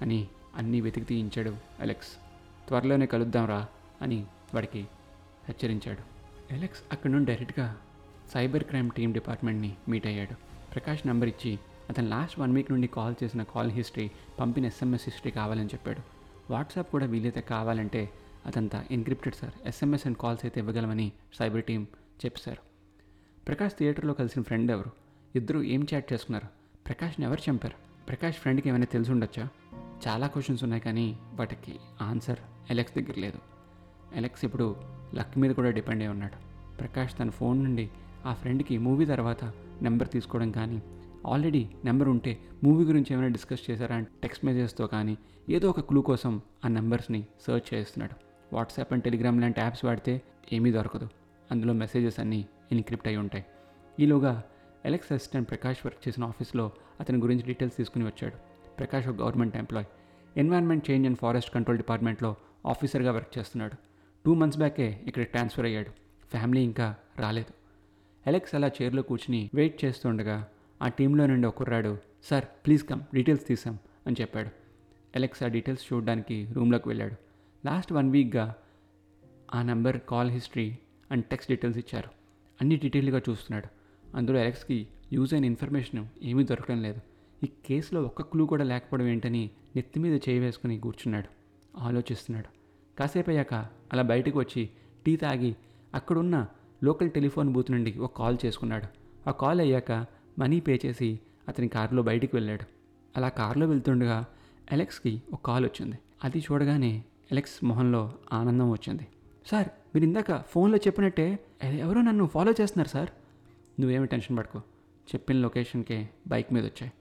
అని 0.02 0.28
అన్నీ 0.56 0.82
వెతికి 0.82 1.06
తీయించాడు 1.06 1.56
అలెక్స్. 1.80 2.08
త్వరలోనే 2.68 3.06
కలుద్దాంరా 3.06 3.68
అని 4.02 4.26
వాడికి 4.54 4.88
హెచ్చరించాడు. 5.48 6.16
అలెక్స్ 6.54 6.82
అక్కడి 6.92 7.14
నుండి 7.14 7.32
డైరెక్ట్గా 7.32 7.78
సైబర్ 8.34 8.64
క్రైమ్ 8.64 8.92
టీమ్ 8.92 9.14
డిపార్ట్మెంట్ని 9.14 9.76
మీట్ 9.90 10.08
అయ్యాడు. 10.08 10.34
ప్రకాష్ 10.74 11.08
నంబర్ 11.08 11.30
ఇచ్చి 11.30 11.60
అతను 11.90 12.08
లాస్ట్ 12.08 12.40
వన్ 12.40 12.56
వీక్ 12.56 12.72
నుండి 12.72 12.88
కాల్ 12.88 13.16
చేసిన 13.24 13.44
కాల్ 13.44 13.72
హిస్టరీ 13.72 14.12
పంపిన 14.40 14.66
ఎస్ఎంఎస్ 14.66 15.04
హిస్టరీ 15.06 15.32
కావాలని 15.32 15.66
చెప్పాడు. 15.66 16.02
వాట్సాప్ 16.54 16.92
కూడా 16.92 17.06
వీలైతే 17.06 17.42
కావాలంటే 17.42 18.10
అదంతా 18.46 18.86
encrypted 18.92 19.36
sir. 19.36 19.68
SMS 19.68 20.08
and 20.08 20.18
calls 20.18 20.46
అయితే 20.46 20.60
ఇవ్వగలమని 20.60 21.12
సైబర్ 21.40 21.64
టీం 21.64 21.88
చెప్పారు 22.26 22.62
ప్రకాష్ 23.48 23.74
థియేటర్లో 23.74 24.14
కలిసిన 24.14 24.42
ఫ్రెండ్ 24.42 24.72
ఎవరు? 24.72 24.92
ఇద్దరు 25.36 25.64
ఏం 25.64 25.88
చాట్ 25.94 26.14
చేసుకున్నారు 26.14 26.48
ప్రకాష్ని 26.88 27.26
ఎవరు 27.26 27.50
చంపారు? 27.50 27.85
ప్రకాష్ 28.08 28.36
ఫ్రెండ్కి 28.36 28.70
ఏమైనా 28.70 28.86
తెలిసి 28.86 29.12
ఉండొచ్చా? 29.12 29.48
చాలా 30.08 30.28
క్వశ్చన్స్ 30.28 30.64
ఉన్నాయి 30.64 30.82
కానీ 30.82 31.20
వాటికి 31.34 31.80
ఆన్సర్ 32.02 32.40
ఎలెక్స్ 32.70 32.96
దగ్గర 32.96 33.14
లేదు. 33.18 33.40
ఎలెక్స్ 34.16 34.46
ఇప్పుడు 34.46 34.76
లక్ 35.16 35.38
మీద 35.38 35.52
కూడా 35.52 35.70
డిపెండ్ 35.70 36.04
అయి 36.04 36.12
ఉన్నాడు. 36.12 36.38
ప్రకాష్ 36.78 37.20
తన 37.20 37.30
ఫోన్ 37.30 37.64
నుండి 37.64 37.90
ఆ 38.26 38.34
ఫ్రెండ్కి 38.34 38.78
మూవీ 38.78 39.06
తర్వాత 39.06 39.46
నెంబర్ 39.82 40.08
తీసుకోవడం 40.08 40.52
కానీ 40.52 40.82
ఆల్రెడీ 41.28 41.70
నెంబర్ 41.86 42.10
ఉంటే 42.10 42.40
మూవీ 42.64 42.86
గురించి 42.86 43.14
ఏమైనా 43.14 43.28
డిస్కస్ 43.28 43.72
చేశారా 43.72 43.96
అని 43.96 44.06
టెక్స్ట్ 44.24 44.46
మెసేజెస్తో 44.46 44.88
కానీ 44.88 45.18
ఏదో 45.50 45.70
ఒక 45.70 45.80
క్లూ 45.80 46.02
కోసం 46.02 46.42
ఆ 46.66 46.68
నెంబర్స్ని 46.68 47.26
సర్చ్ 47.48 47.74
చేస్తున్నాడు. 47.74 48.16
వాట్సాప్ 48.56 48.94
అండ్ 48.94 49.04
టెలిగ్రామ్ 49.04 49.42
లాంటి 49.42 49.62
యాప్స్ 49.62 49.86
వాడితే 49.86 50.22
ఏమీ 50.54 50.72
దొరకదు. 50.72 51.10
అందులో 51.52 51.74
మెసేజెస్ 51.74 52.20
అన్నీ 52.20 52.46
ఎన్క్రిప్ట్ 52.72 53.08
అయి 53.08 53.18
ఉంటాయి. 53.18 53.46
ఈలోగా 54.00 54.44
ఎలెక్స్ 54.86 55.12
అసిస్టెంట్ 55.12 55.50
ప్రకాష్ 55.50 55.78
వర్క్ 55.86 56.08
చేసిన 56.08 56.24
ఆఫీస్లో 56.24 56.72
అతని 57.00 57.18
గురించి 57.18 57.44
డీటెయిల్స్ 57.44 57.78
తీసుకుని 57.78 58.06
వచ్చాడు. 58.06 58.36
ప్రకాష్ 58.78 59.08
ఒక 59.08 59.16
government 59.16 59.58
employee 59.58 59.86
environment 60.38 60.92
change 60.92 61.08
and 61.08 61.18
forest 61.18 61.54
control 61.54 61.78
డిపార్ట్మెంట్లో 61.78 62.36
ఆఫీసర్గా 62.66 63.12
వర్క్ 63.12 63.38
చేస్తున్నాడు. 63.38 63.74
టూ 64.26 64.34
మంత్స్ 64.34 64.58
బ్యాకే 64.58 65.02
ఇక్కడ 65.08 65.24
ట్రాన్స్ఫర్ 65.24 65.66
అయ్యాడు. 65.66 65.90
ఫ్యామిలీ 66.32 66.62
ఇంకా 66.62 66.96
రాలేదు. 67.18 67.54
ఎలెక్స్ 68.28 68.56
అలా 68.56 68.72
చైర్లో 68.82 69.02
కూర్చుని 69.02 69.50
వెయిట్ 69.54 69.86
చేస్తుండగా 69.86 70.48
ఆ 70.82 70.88
టీంలో 70.88 71.26
నుండి 71.26 71.48
ఒక 71.48 71.56
కుర్రాడు 71.56 71.98
సార్ 72.24 72.46
ప్లీజ్ 72.46 72.84
కమ్ 72.84 73.02
డీటెయిల్స్ 73.14 73.48
తీసాం 73.48 73.80
అని 74.08 74.16
చెప్పాడు. 74.22 74.50
ఎలెక్స్ 75.16 75.44
ఆ 75.44 75.48
డీటెయిల్స్ 75.48 75.94
చూడడానికి 75.94 76.48
రూమ్లోకి 76.54 76.90
వెళ్ళాడు. 76.90 77.16
లాస్ట్ 77.66 77.94
వన్ 77.94 78.12
వీక్గా 78.12 78.56
ఆ 79.54 79.62
number 79.62 80.00
call 80.10 80.32
history 80.32 80.78
and 81.12 81.26
text 81.26 81.52
details 81.52 81.80
ఇచ్చారు. 81.80 82.10
అన్ని 82.62 82.76
డీటెయిల్గా 82.76 83.18
చూస్తున్నాడు. 83.18 83.75
అందులో 84.16 84.40
ఎలెక్స్కి 84.40 84.88
యూజ్ 85.14 85.34
అయిన 85.34 85.46
ఇన్ఫర్మేషన్ 85.46 86.06
ఏమీ 86.24 86.44
దొరకడం 86.44 86.82
లేదు. 86.82 87.02
ఈ 87.44 87.50
కేసులో 87.66 88.02
ఒక్క 88.02 88.22
క్లూ 88.22 88.46
కూడా 88.46 88.64
లేకపోవడం 88.64 89.08
ఏంటని 89.08 89.50
నెత్తి 89.76 90.00
మీద 90.00 90.22
చేయి 90.30 90.40
వేసుకుని 90.40 90.80
కూర్చున్నాడు. 90.80 91.28
ఆలోచిస్తున్నాడు. 91.78 92.48
కాసేపు 93.00 93.30
అయ్యాక 93.30 93.54
అలా 93.94 94.02
బయటకు 94.02 94.40
వచ్చి 94.40 94.70
టీ 95.06 95.16
తాగి 95.16 95.56
అక్కడున్న 95.94 96.48
లోకల్ 96.84 97.10
టెలిఫోన్ 97.10 97.54
బూత్ 97.54 97.72
నుండి 97.72 98.00
ఒక 98.00 98.18
కాల్ 98.18 98.38
చేసుకున్నాడు. 98.46 98.88
ఆ 99.30 99.32
కాల్ 99.32 99.62
అయ్యాక 99.62 99.92
మనీ 100.40 100.60
పే 100.60 100.80
చేసి 100.86 101.20
అతని 101.48 101.68
కారులో 101.68 102.04
బయటికి 102.04 102.36
వెళ్ళాడు. 102.36 102.66
అలా 103.18 103.30
కారులో 103.30 103.68
వెళ్తుండగా 103.68 104.26
ఎలెక్స్కి 104.72 105.22
ఒక 105.34 105.42
కాల్ 105.46 105.66
వచ్చింది. 105.66 106.00
అది 106.24 106.40
చూడగానే 106.40 107.04
ఎలెక్స్ 107.32 107.66
మొహంలో 107.66 108.14
ఆనందం 108.34 108.72
వచ్చింది. 108.72 109.08
సార్ 109.48 109.68
మీరు 109.96 110.06
ఇందాక 110.06 110.44
ఫోన్లో 110.44 110.78
చెప్పినట్టే 110.78 111.40
ఎవరో 111.64 112.02
నన్ను 112.02 112.26
ఫాలో 112.26 112.54
చేస్తున్నారు 112.62 112.90
సార్. 112.90 113.10
నువ్వేమి 113.80 114.08
టెన్షన్ 114.08 114.38
పడుకో. 114.38 114.60
చెప్పిన 115.06 115.38
లొకేషన్కే 115.38 116.10
బైక్ 116.28 116.54
మీద 116.54 116.66
వచ్చాయి 116.66 116.92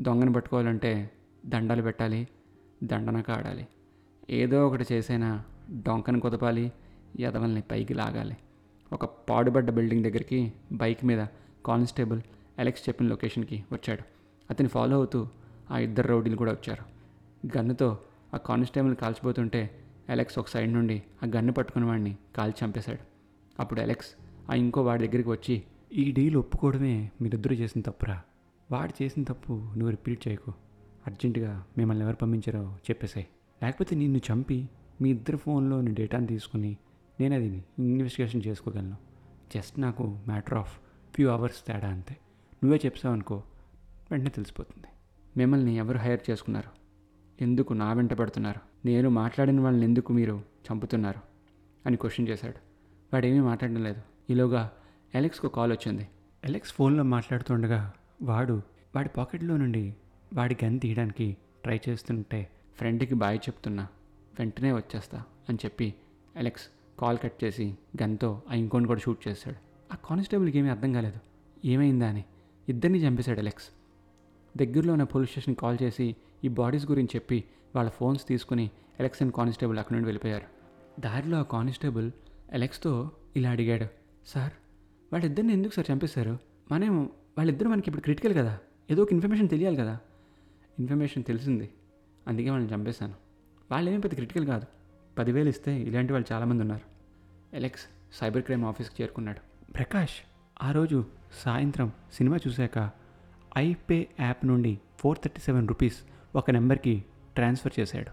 దొంగను 0.00 0.32
పట్టుకోవాలంటే 0.32 1.10
దండాలు 1.46 1.82
పెట్టాలి 1.82 2.28
దండనక 2.84 3.30
ఆడాలి 3.30 3.68
ఏదో 4.30 4.66
ఒకటి 4.66 4.84
చేసైనా 4.92 5.44
డొంకను 5.70 6.20
కుదపాలి 6.20 6.72
ఎదవల్ని 7.18 7.60
పైకి 7.60 7.94
లాగాలి. 7.94 8.36
ఒక 8.92 9.04
పాడుబడ్డ 9.04 9.70
బిల్డింగ్ 9.70 10.04
దగ్గరికి 10.04 10.52
బైక్ 10.72 11.04
మీద 11.04 11.26
కానిస్టేబుల్ 11.66 12.20
అలెక్స్ 12.58 12.88
చెప్పిన 12.88 13.06
లొకేషన్కి 13.06 13.64
వచ్చాడు. 13.72 14.02
అతని 14.50 14.68
ఫాలో 14.68 14.96
అవుతూ 14.96 15.28
ఆ 15.70 15.78
ఇద్దరు 15.78 16.08
రౌడీలు 16.08 16.36
కూడా 16.36 16.52
వచ్చారు. 16.52 16.84
గన్నుతో 17.58 17.98
ఆ 18.34 18.36
కానిస్టేబుల్ని 18.36 18.96
కాల్చిపోతుంటే 18.96 19.84
అలెక్స్ 20.08 20.38
ఒక 20.38 20.48
సైడ్ 20.48 20.72
నుండి 20.72 21.02
ఆ 21.22 21.30
గన్ను 21.36 21.52
పట్టుకున్న 21.52 21.86
వాడిని 21.86 22.16
కాల్చి 22.36 22.66
చంపేశాడు. 22.66 22.98
అప్పుడు 23.60 23.80
అలెక్స్ 23.80 24.08
ఆ 24.50 24.54
ఇంకో 24.54 24.82
వాడి 24.82 25.08
దగ్గరికి 25.08 25.30
వచ్చి 25.30 25.62
ఈ 25.96 26.12
డీల్ 26.12 26.36
ఒప్పుకోవడమే 26.36 27.10
మీరిద్దరూ 27.22 27.56
చేసిన 27.56 27.82
తప్పురా. 27.82 28.22
వాడు 28.70 29.02
చేసిన 29.02 29.24
తప్పు 29.24 29.52
నువ్వు 29.52 29.90
రిపీట్ 29.90 30.28
చేయకు. 30.28 30.52
అర్జెంటుగా 31.06 31.64
మిమ్మల్ని 31.78 32.04
ఎవరు 32.04 32.16
పంపించారో 32.16 32.76
చెప్పేసాయి 32.76 33.26
లేకపోతే 33.62 33.96
నిన్ను 33.96 34.20
చంపి 34.32 34.68
మీ 35.00 35.10
ఇద్దరు 35.10 35.36
ఫోన్లోని 35.36 35.94
డేటాను 35.94 36.26
తీసుకుని 36.26 36.76
నేను 37.20 37.34
అది 37.34 37.64
ఇన్వెస్టిగేషన్ 37.78 38.42
చేసుకోగలను. 38.46 38.96
జస్ట్ 39.54 39.80
నాకు 39.80 40.02
మ్యాటర్ 40.26 40.54
ఆఫ్ 40.54 40.80
ఫ్యూ 41.14 41.30
అవర్స్ 41.30 41.66
తేడా 41.66 41.88
అంతే. 41.88 42.16
నువ్వే 42.64 42.80
చెప్పావు 42.84 43.14
అనుకో 43.14 43.42
వెంటనే 44.10 44.30
తెలిసిపోతుంది. 44.30 44.86
మిమ్మల్ని 45.36 45.76
ఎవరు 45.76 45.98
హైర్ 45.98 46.30
చేసుకున్నారు? 46.30 46.70
ఎందుకు 47.42 47.72
నా 47.72 47.92
వెంట 47.92 48.12
పడుతున్నారు? 48.12 48.86
నేను 48.86 49.10
మాట్లాడిన 49.10 49.60
వాళ్ళని 49.60 49.84
ఎందుకు 49.84 50.12
మీరు 50.12 50.42
చంపుతున్నారు? 50.72 51.20
అని 51.86 51.96
క్వశ్చన్ 51.96 52.28
చేశాడు. 52.28 52.56
వాడేమీ 53.12 53.40
మాట్లాడడం 53.40 53.82
లేదు. 53.84 54.02
ఈలోగా 54.30 54.72
ఎలెక్స్కు 55.14 55.48
కాల్ 55.48 55.72
వచ్చింది. 55.72 56.08
ఎలెక్స్ 56.44 56.72
ఫోన్లో 56.72 57.02
మాట్లాడుతుండగా 57.02 57.92
వాడు 58.22 58.62
వాడి 58.96 59.08
పాకెట్లో 59.08 59.56
నుండి 59.56 59.94
వాడి 60.34 60.56
గన్ 60.64 60.80
తీయడానికి 60.80 61.36
ట్రై 61.62 61.80
చేస్తుంటే 61.88 62.48
ఫ్రెండ్కి 62.76 63.14
బాయ్ 63.14 63.38
చెప్తున్నా 63.38 63.88
వెంటనే 64.38 64.72
వచ్చేస్తా 64.72 65.22
అని 65.48 65.58
చెప్పి 65.64 65.94
ఎలెక్స్ 66.36 66.62
కాల్ 66.98 67.18
కట్ 67.18 67.44
చేసి 67.44 67.76
గన్తో 68.02 68.42
ఆ 68.50 68.54
ఇంకోని 68.54 68.86
కూడా 68.86 69.00
షూట్ 69.00 69.28
చేశాడు 69.28 69.56
ఆ 69.92 69.96
కానిస్టేబుల్కి 70.04 70.58
ఏమీ 70.58 70.68
అర్థం 70.68 70.92
కాలేదు. 70.92 71.20
ఏమైందా 71.64 72.08
అని 72.08 72.24
ఇద్దరిని 72.68 72.98
చంపేశాడు 72.98 73.38
ఎలెక్స్. 73.38 73.68
దగ్గరలో 74.56 74.92
ఉన్న 74.92 75.04
పోలీస్ 75.04 75.30
స్టేషన్ 75.30 75.56
కాల్ 75.56 75.78
చేసి 75.82 76.16
ఈ 76.44 76.48
బాడీస్ 76.48 76.90
గురించి 76.90 77.10
చెప్పి 77.14 77.44
వాళ్ళ 77.76 77.90
ఫోన్స్ 77.90 78.28
తీసుకుని 78.28 78.70
ఎలెక్స్ 79.00 79.22
అండ్ 79.22 79.32
కానిస్టేబుల్ 79.32 79.78
అక్కడి 79.78 79.94
నుండి 79.94 80.06
వెళ్ళిపోయారు. 80.06 80.46
దారిలో 81.00 81.38
ఆ 81.38 81.42
కానిస్టేబుల్ 81.42 82.10
ఎలెక్స్తో 82.52 83.10
ఇలా 83.36 83.50
అడిగాడు 83.50 83.86
సార్ 84.26 84.52
వాళ్ళిద్దరిని 85.14 85.52
ఎందుకు 85.52 85.74
సార్ 85.74 85.90
చంపేశారు? 85.90 86.38
మనేమో 86.72 87.02
వాళ్ళిద్దరు 87.38 87.68
మనకి 87.68 87.84
ఇప్పుడు 87.86 88.02
క్రిటికల్ 88.02 88.34
కదా. 88.34 88.58
ఏదో 88.90 89.02
ఒక 89.02 89.12
ఇన్ఫర్మేషన్ 89.12 89.48
తెలియాలి 89.48 89.76
కదా. 89.76 89.98
ఇన్ఫర్మేషన్ 90.78 91.24
తెలిసింది. 91.24 91.70
అందుకే 92.28 92.50
వాళ్ళని 92.50 92.74
చంపేశాను. 92.74 93.14
వాళ్ళు 93.70 93.90
ఏమీ 93.90 94.00
పెద్ద 94.00 94.14
క్రిటికల్ 94.14 94.46
కాదు. 94.46 94.66
పదివేలు 95.18 95.48
ఇస్తే 95.48 95.80
ఇలాంటి 95.80 96.12
వాళ్ళు 96.12 96.34
చాలామంది 96.34 96.60
ఉన్నారు. 96.60 96.84
ఎలెక్స్ 97.56 97.82
సైబర్ 98.14 98.42
క్రైమ్ 98.42 98.64
ఆఫీస్కి 98.64 99.02
చేరుకున్నాడు. 99.02 99.72
ప్రకాష్ 99.72 100.14
ఆ 100.62 100.72
రోజు 100.72 101.04
సాయంత్రం 101.44 101.92
సినిమా 102.12 102.36
చూశాక 102.48 102.90
ఐపే 103.58 104.08
యాప్ 104.20 104.46
నుండి 104.46 104.80
ఫోర్ 104.98 105.18
థర్టీ 105.18 105.40
సెవెన్ 105.40 105.68
రూపీస్ 105.68 105.98
ఒక 106.36 106.50
నెంబర్కి 106.50 107.04
ట్రాన్స్ఫర్ 107.34 107.80
చేశాడు. 107.80 108.10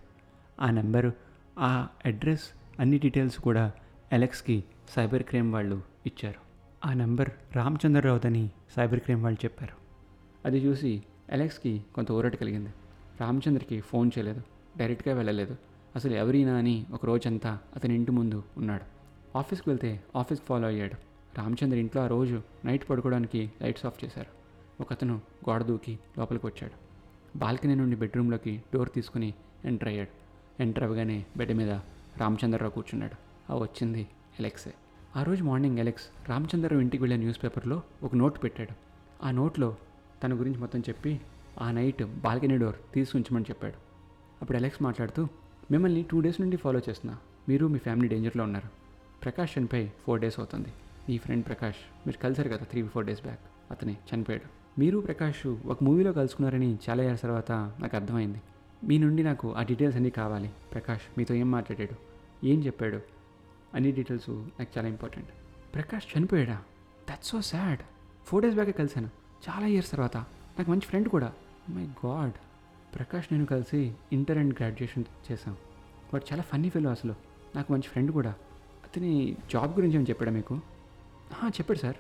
ఆ 0.61 0.69
నెంబరు 0.69 1.13
ఆ 1.59 1.87
అడ్రస్ 2.05 2.49
అన్ని 2.79 2.99
డీటెయిల్స్ 2.99 3.39
కూడా 3.39 3.71
ఎలెక్స్కి 4.13 4.63
సైబర్ 4.89 5.23
క్రైమ్ 5.23 5.53
వాళ్ళు 5.53 5.81
ఇచ్చారు. 6.05 6.50
ఆ 6.85 6.93
నెంబర్ 6.93 7.29
రామచంద్రరావుదని 7.55 8.49
సైబర్ 8.75 8.99
క్రైమ్ 8.99 9.23
వాళ్ళు 9.23 9.45
చెప్పారు. 9.45 9.73
అది 10.45 10.57
చూసి 10.57 11.03
అలెక్స్కి 11.31 11.85
కొంత 11.95 12.11
ఊరట 12.11 12.35
కలిగింది. 12.35 12.73
రామచంద్రకి 13.21 13.81
ఫోన్ 13.81 14.11
చేయలేదు. 14.17 14.41
డైరెక్ట్గా 14.77 15.15
వెళ్ళలేదు. 15.15 15.57
అసలు 15.95 16.15
ఎవరినా 16.15 16.55
అని 16.55 16.85
ఒక 16.91 17.05
రోజంతా 17.05 17.59
అతని 17.75 17.95
ఇంటి 17.95 18.11
ముందు 18.11 18.43
ఉన్నాడు. 18.57 18.83
ఆఫీస్కి 19.37 19.69
వెళ్తే 19.69 20.03
ఆఫీస్కి 20.15 20.45
ఫాలో 20.45 20.67
అయ్యాడు. 20.67 20.93
రామచంద్ర 21.37 21.77
ఇంట్లో 21.77 22.03
ఆ 22.03 22.07
రోజు 22.07 22.41
నైట్ 22.65 22.89
పడుకోవడానికి 22.89 23.51
లైట్స్ 23.61 23.85
ఆఫ్ 23.85 24.05
చేశారు. 24.05 24.27
ఒక 24.81 24.93
అతను 24.93 25.21
గోడ 25.49 25.63
దూకి 25.63 25.99
లోపలికి 26.17 26.45
వచ్చాడు. 26.45 26.73
బాల్కనీ 27.37 27.75
నుండి 27.75 27.95
బెడ్రూమ్లోకి 27.95 28.63
డోర్ 28.73 28.89
తీసుకుని 28.89 29.33
ఎంటర్ 29.65 29.87
అయ్యాడు. 29.87 30.09
ఎంటర్ 30.61 30.83
అవ్వగానే 30.83 31.25
బెడ్ 31.37 31.53
మీద 31.53 31.69
రామచంద్రరావు 32.17 32.71
కూర్చున్నాడు. 32.71 33.15
ఆ 33.51 33.55
వచ్చింది 33.55 34.07
ఎలెక్సే 34.39 34.73
ఆ 35.15 35.23
రోజు 35.23 35.43
మార్నింగ్ 35.43 35.79
ఎలెక్స్ 35.79 36.29
రామచంద్రరావు 36.29 36.81
ఇంటికి 36.81 37.03
వెళ్ళే 37.03 37.17
న్యూస్ 37.17 37.43
పేపర్లో 37.43 37.81
ఒక 38.03 38.15
నోట్ 38.15 38.43
పెట్టాడు. 38.43 38.75
ఆ 39.25 39.31
నోట్లో 39.31 39.75
తన 40.23 40.33
గురించి 40.33 40.59
మొత్తం 40.59 40.79
చెప్పి 40.79 41.21
ఆ 41.61 41.71
నైట్ 41.71 42.03
బాల్కనీ 42.03 42.57
డోర్ 42.57 42.75
తీసుకుంచమని 42.93 43.45
చెప్పాడు. 43.49 43.73
అప్పుడు 44.41 44.57
అలెక్స్ 44.57 44.83
మాట్లాడుతూ 44.83 45.27
మిమ్మల్ని 45.71 46.05
టూ 46.11 46.21
డేస్ 46.21 46.41
నుండి 46.41 46.57
ఫాలో 46.57 46.81
చేస్తున్నా. 46.89 47.17
మీరు 47.49 47.67
మీ 47.67 47.79
ఫ్యామిలీ 47.79 48.07
డేంజర్లో 48.07 48.43
ఉన్నారు. 48.43 48.67
ప్రకాష్ 49.23 49.57
చనిపోయి 49.59 49.93
ఫోర్ 50.05 50.21
డేస్ 50.21 50.39
అవుతుంది. 50.39 50.67
మీ 51.09 51.17
ఫ్రెండ్ 51.17 51.45
ప్రకాష్ 51.45 52.07
మీరు 52.07 52.21
కలిసారు 52.23 52.49
కదా 52.49 52.57
త్రీ 52.57 52.83
ఫోర్ 52.83 53.05
డేస్ 53.05 53.21
బ్యాక్. 53.21 53.39
అతని 53.71 53.97
చనిపోయాడు. 54.15 54.79
మీరు 54.79 54.99
ప్రకాష్ 54.99 55.47
ఒక 55.47 55.83
మూవీలో 55.83 56.13
కలుసుకున్నారని 56.13 56.77
చాలా 56.89 57.03
ఇయర్స్ 57.03 57.21
తర్వాత 57.21 57.51
నాకు 57.51 57.95
అర్థమైంది. 57.95 58.41
మీ 58.83 58.97
నుండి 58.97 59.23
నాకు 59.23 59.53
ఆ 59.53 59.63
డీటెయిల్స్ 59.63 59.95
అన్నీ 59.95 60.09
కావాలి. 60.09 60.51
ప్రకాష్ 60.73 61.01
మీతో 61.17 61.35
ఏం 61.35 61.51
మాట్లాడాడు? 61.51 61.95
ఏం 62.45 62.65
చెప్పాడు? 62.65 63.20
అన్ని 63.75 63.91
డీటెయిల్స్ 63.91 64.29
నాకు 64.29 64.77
చాలా 64.77 64.87
important 64.87 65.29
Prakash 65.75 66.17
చనిపోయాడా? 66.17 66.61
That's 67.11 67.29
so 67.29 67.41
sad 67.41 67.79
four 68.25 68.43
days 68.43 68.55
బ్యాకే 68.55 68.71
కలిశాను. 68.71 69.09
చాలా 69.49 69.67
ఇయర్స్ 69.67 69.91
తర్వాత. 69.91 70.17
నాకు 70.17 70.71
మంచి 70.71 70.81
ఫ్రెండ్ 70.81 71.09
కూడా. 71.09 71.33
Oh 71.69 71.77
మై 71.77 71.87
గాడ్ 72.05 72.31
ప్రకాష్ 72.95 73.25
నేను 73.31 73.45
కలిసి 73.45 73.93
ఇంటర్ 74.13 74.37
అండ్ 74.37 74.53
గ్రాడ్యుయేషన్ 74.53 75.03
చేశాం. 75.31 75.53
వాడు 76.13 76.33
చాలా 76.33 76.43
ఫన్నీ 76.43 76.69
ఫీల్ 76.69 76.87
అసలు. 76.87 77.15
నాకు 77.55 77.73
మంచి 77.73 77.81
ఫ్రెండ్ 77.81 78.11
కూడా. 78.11 78.29
అతని 78.83 79.37
జాబ్ 79.53 79.71
గురించి 79.71 79.95
ఏమైనా 79.95 80.09
చెప్పాడా 80.09 80.31
మీకు? 80.31 80.59
చెప్పాడు 81.45 81.79
సార్. 81.79 81.95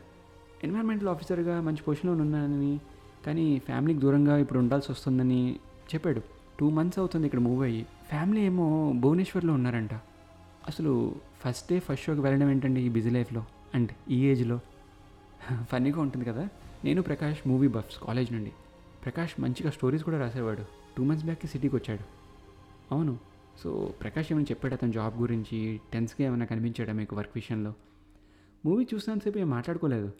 ఎన్విరాన్మెంటల్ 0.63 1.07
ఆఫీసర్గా 1.07 1.61
మంచి 1.61 1.83
పొజిషన్లో 1.87 2.21
ఉన్నానని 2.21 2.79
కానీ 3.25 3.59
ఫ్యామిలీకి 3.59 3.99
దూరంగా 3.99 4.37
ఇప్పుడు 4.37 4.59
ఉండాల్సి 4.59 4.91
వస్తుందని 4.91 5.55
చెప్పాడు. 5.93 6.21
టూ 6.59 6.69
మంత్స్ 6.69 6.99
అవుతుంది 6.99 7.25
ఇక్కడ 7.25 7.39
మూవ్ 7.39 7.63
అయ్యి. 7.63 7.85
ఫ్యామిలీ 8.09 8.41
ఏమో 8.41 8.93
భువనేశ్వర్లో 8.95 9.53
ఉన్నారంట. 9.53 9.93
అసలు 10.67 11.15
ఫస్ట్ 11.45 11.71
డే 11.71 11.79
ఫస్ట్ 11.79 12.05
షోకి 12.05 12.21
వెళ్ళడం 12.21 12.51
ఏంటండి 12.51 12.81
ఈ 12.81 12.89
బిజీ 12.89 13.09
లైఫ్లో 13.09 13.45
అండ్ 13.75 13.91
ఈ 14.09 14.27
ఏజ్లో 14.27 14.59
ఫన్నీగా 15.63 16.01
ఉంటుంది 16.01 16.25
కదా? 16.25 16.49
నేను 16.85 17.01
ప్రకాష్ 17.01 17.47
మూవీ 17.47 17.67
బఫ్స్ 17.67 17.99
కాలేజ్ 17.99 18.33
నుండి. 18.33 18.51
ప్రకాష్ 19.03 19.41
మంచిగా 19.41 19.69
స్టోరీస్ 19.71 20.03
కూడా 20.03 20.19
రాసేవాడు. 20.19 20.63
టూ 20.97 21.03
మంత్స్ 21.03 21.25
బ్యాక్కి 21.25 21.47
సిటీకి 21.47 21.75
వచ్చాడు. 21.75 22.03
అవును. 22.93 23.19
సో 23.63 23.93
ప్రకాష్ 24.01 24.31
ఏమైనా 24.31 24.45
చెప్పాడు 24.51 24.73
అతని 24.73 24.91
జాబ్ 24.91 25.21
గురించి? 25.21 25.81
టెన్స్గా 25.93 26.27
ఏమైనా 26.27 26.45
కనిపించాడా 26.45 26.93
మీకు 26.93 27.15
వర్క్ 27.15 27.31
విషయంలో? 27.35 27.73
మూవీ 28.65 28.87
చూసినంతసేపు 28.93 29.37
ఏం 29.37 29.49
మాట్లాడుకోలేదు. 29.49 30.11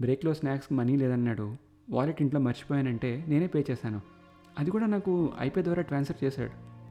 బ్రేక్లో 0.00 0.34
స్నాక్స్కి 0.34 0.74
మనీ 0.74 0.96
లేదన్నాడు. 0.96 1.56
వాలెట్ 1.90 2.22
ఇంట్లో 2.22 2.40
మర్చిపోయానంటే 2.40 3.24
నేనే 3.28 3.46
పే 3.46 3.64
చేశాను. 3.70 4.00
అది 4.58 4.70
కూడా 4.70 4.86
నాకు 4.86 5.32
ఐపే 5.40 5.62
ద్వారా 5.62 5.82
ట్రాన్స్ఫర్ 5.82 6.24
చేశాడు. 6.24 6.50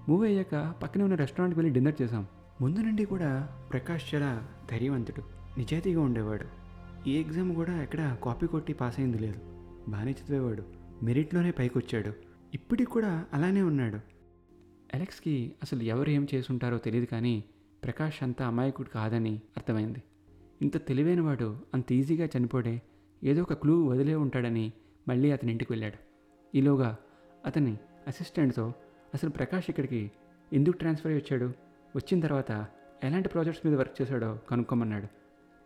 మూవీ 0.10 0.28
అయ్యాక 0.28 0.76
పక్కనే 0.84 1.04
ఉన్న 1.04 1.16
రెస్టారెంట్కి 1.16 1.60
వెళ్ళి 1.60 1.74
డిన్నర్ 1.74 2.02
చేశాం. 2.02 2.28
ముందు 2.62 2.80
నుండి 2.80 3.06
కూడా 3.06 3.50
ప్రకాష్ 3.72 4.16
చాలా 4.16 4.48
ధైర్యవంతుడు 4.72 5.22
నిజాయితీగా 5.58 6.02
ఉండేవాడు. 6.02 6.46
ఈ 7.10 7.14
ఎగ్జామ్ 7.14 7.56
కూడా 7.56 7.84
ఎక్కడ 7.84 8.18
కాపీ 8.24 8.48
కొట్టి 8.48 8.74
పాస్ 8.74 9.00
అయింది 9.00 9.20
లేదు. 9.20 9.40
బాగానే 9.90 10.12
చదివేవాడు. 10.12 10.64
మెరిట్లోనే 11.04 11.52
పైకి 11.52 11.78
వచ్చాడు 11.78 12.14
ఇప్పటికి 12.54 12.92
కూడా 12.92 13.26
అలానే 13.34 13.62
ఉన్నాడు. 13.62 14.00
అలెక్స్కి 14.94 15.54
అసలు 15.64 15.84
ఎవరు 15.84 16.10
ఏం 16.10 16.28
చేసుంటారో 16.36 16.78
తెలియదు 16.78 17.06
కానీ 17.06 17.44
ప్రకాష్ 17.84 18.24
అంత 18.24 18.42
అమాయకుడు 18.42 18.90
కాదని 18.90 19.42
అర్థమైంది. 19.58 20.04
ఇంత 20.62 20.78
తెలివైనవాడు 20.78 21.60
అంత 21.74 21.92
ఈజీగా 21.92 22.28
చనిపోడే 22.38 22.82
ఏదో 23.24 23.42
ఒక 23.42 23.54
క్లూ 23.54 23.86
వదిలే 23.86 24.16
ఉంటాడని 24.16 24.74
మళ్ళీ 25.08 25.32
అతని 25.32 25.52
ఇంటికి 25.52 25.74
వెళ్ళాడు. 25.74 26.00
ఈలోగా 26.58 26.98
అతని 27.46 27.78
అసిస్టెంట్తో 28.08 28.74
అసలు 29.14 29.30
ప్రకాష్ 29.30 29.66
ఇక్కడికి 29.70 30.12
ఎందుకు 30.54 30.78
ట్రాన్స్ఫర్ 30.78 31.12
అయ్యి 31.12 31.24
వచ్చాడు? 31.24 31.65
వచ్చిన 31.96 32.20
తర్వాత 32.20 32.52
ఎలాంటి 33.04 33.30
ప్రాజెక్ట్స్ 33.30 33.68
మీద 33.68 33.80
వర్క్ 33.80 34.02
చేశాడో 34.02 34.40
కనుక్కోమన్నాడు. 34.50 35.08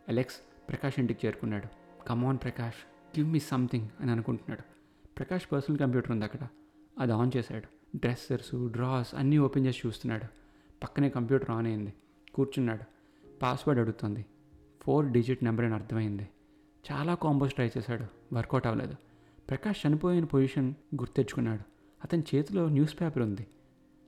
అలెక్స్ 0.07 0.36
ప్రకాష్ 0.69 1.00
ఇంటికి 1.00 1.27
చేరుకున్నాడు. 1.27 1.67
Come on 2.07 2.38
Prakash 2.43 2.75
give 3.19 3.31
me 3.31 3.39
something 3.39 3.88
అని 4.00 4.12
అనుకుంటున్నాడు. 4.12 4.63
ప్రకాష్ 5.17 5.51
పర్సనల్ 5.51 5.79
కంప్యూటర్ 5.79 6.12
ఉంది 6.12 6.25
అక్కడ. 6.25 6.39
అది 7.00 7.12
ఆన్ 7.12 7.31
చేశాడు. 7.38 7.98
డ్రెస్సర్స్ 7.98 8.69
డ్రాస్ 8.69 9.15
అన్నీ 9.15 9.38
ఓపెన్ 9.38 9.65
చేసి 9.65 9.88
చూస్తున్నాడు. 9.88 10.24
పక్కనే 10.83 11.09
కంప్యూటర్ 11.09 11.50
ఆన్ 11.50 11.67
అయింది. 11.67 11.93
కూర్చున్నాడు. 12.33 12.83
పాస్వర్డ్ 13.41 13.81
అడుగుతుంది. 13.81 14.25
ఫోర్ 14.81 15.05
డిజిట్ 15.05 15.43
నెంబర్ 15.43 15.65
అని 15.65 15.74
అర్థమైంది. 15.74 16.29
చాలా 16.91 17.15
కాంబోస్ 17.15 17.53
ట్రై 17.53 17.67
చేశాడు. 17.77 18.36
వర్కౌట్ 18.36 18.67
అవ్వలేదు. 18.67 18.95
ప్రకాష్ 19.50 19.88
చనిపోయిన 19.88 20.24
పొజిషన్ 20.24 20.74
గుర్తెచ్చుకున్నాడు. 20.95 21.63
అతని 22.03 22.24
చేతిలో 22.36 22.69
న్యూస్ 22.69 23.01
పేపర్ 23.01 23.24
ఉంది. 23.24 23.48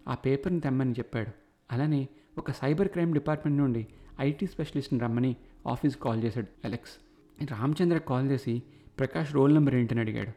ఆ 0.07 0.15
పేపర్ని 0.15 0.59
తెమ్మని 0.59 0.91
చెప్పాడు. 0.91 1.40
అలానే 1.71 2.07
ఒక 2.37 2.51
సైబర్ 2.51 2.87
క్రైమ్ 2.87 3.13
డిపార్ట్మెంట్ 3.13 3.61
నుండి 3.61 3.87
ఐటీ 4.19 4.47
స్పెషలిస్ట్ని 4.47 4.99
రమ్మని 4.99 5.35
ఆఫీస్ 5.67 5.97
కాల్ 5.97 6.23
చేశాడు 6.23 6.47
అలెక్స్. 6.65 7.51
రామచంద్ర 7.51 7.97
కాల్ 7.97 8.31
చేసి 8.31 8.63
ప్రకాష్ 8.99 9.33
రోల్ 9.33 9.53
నెంబర్ 9.53 9.75
ఏంటని 9.75 9.99
అడిగాడు. 9.99 10.31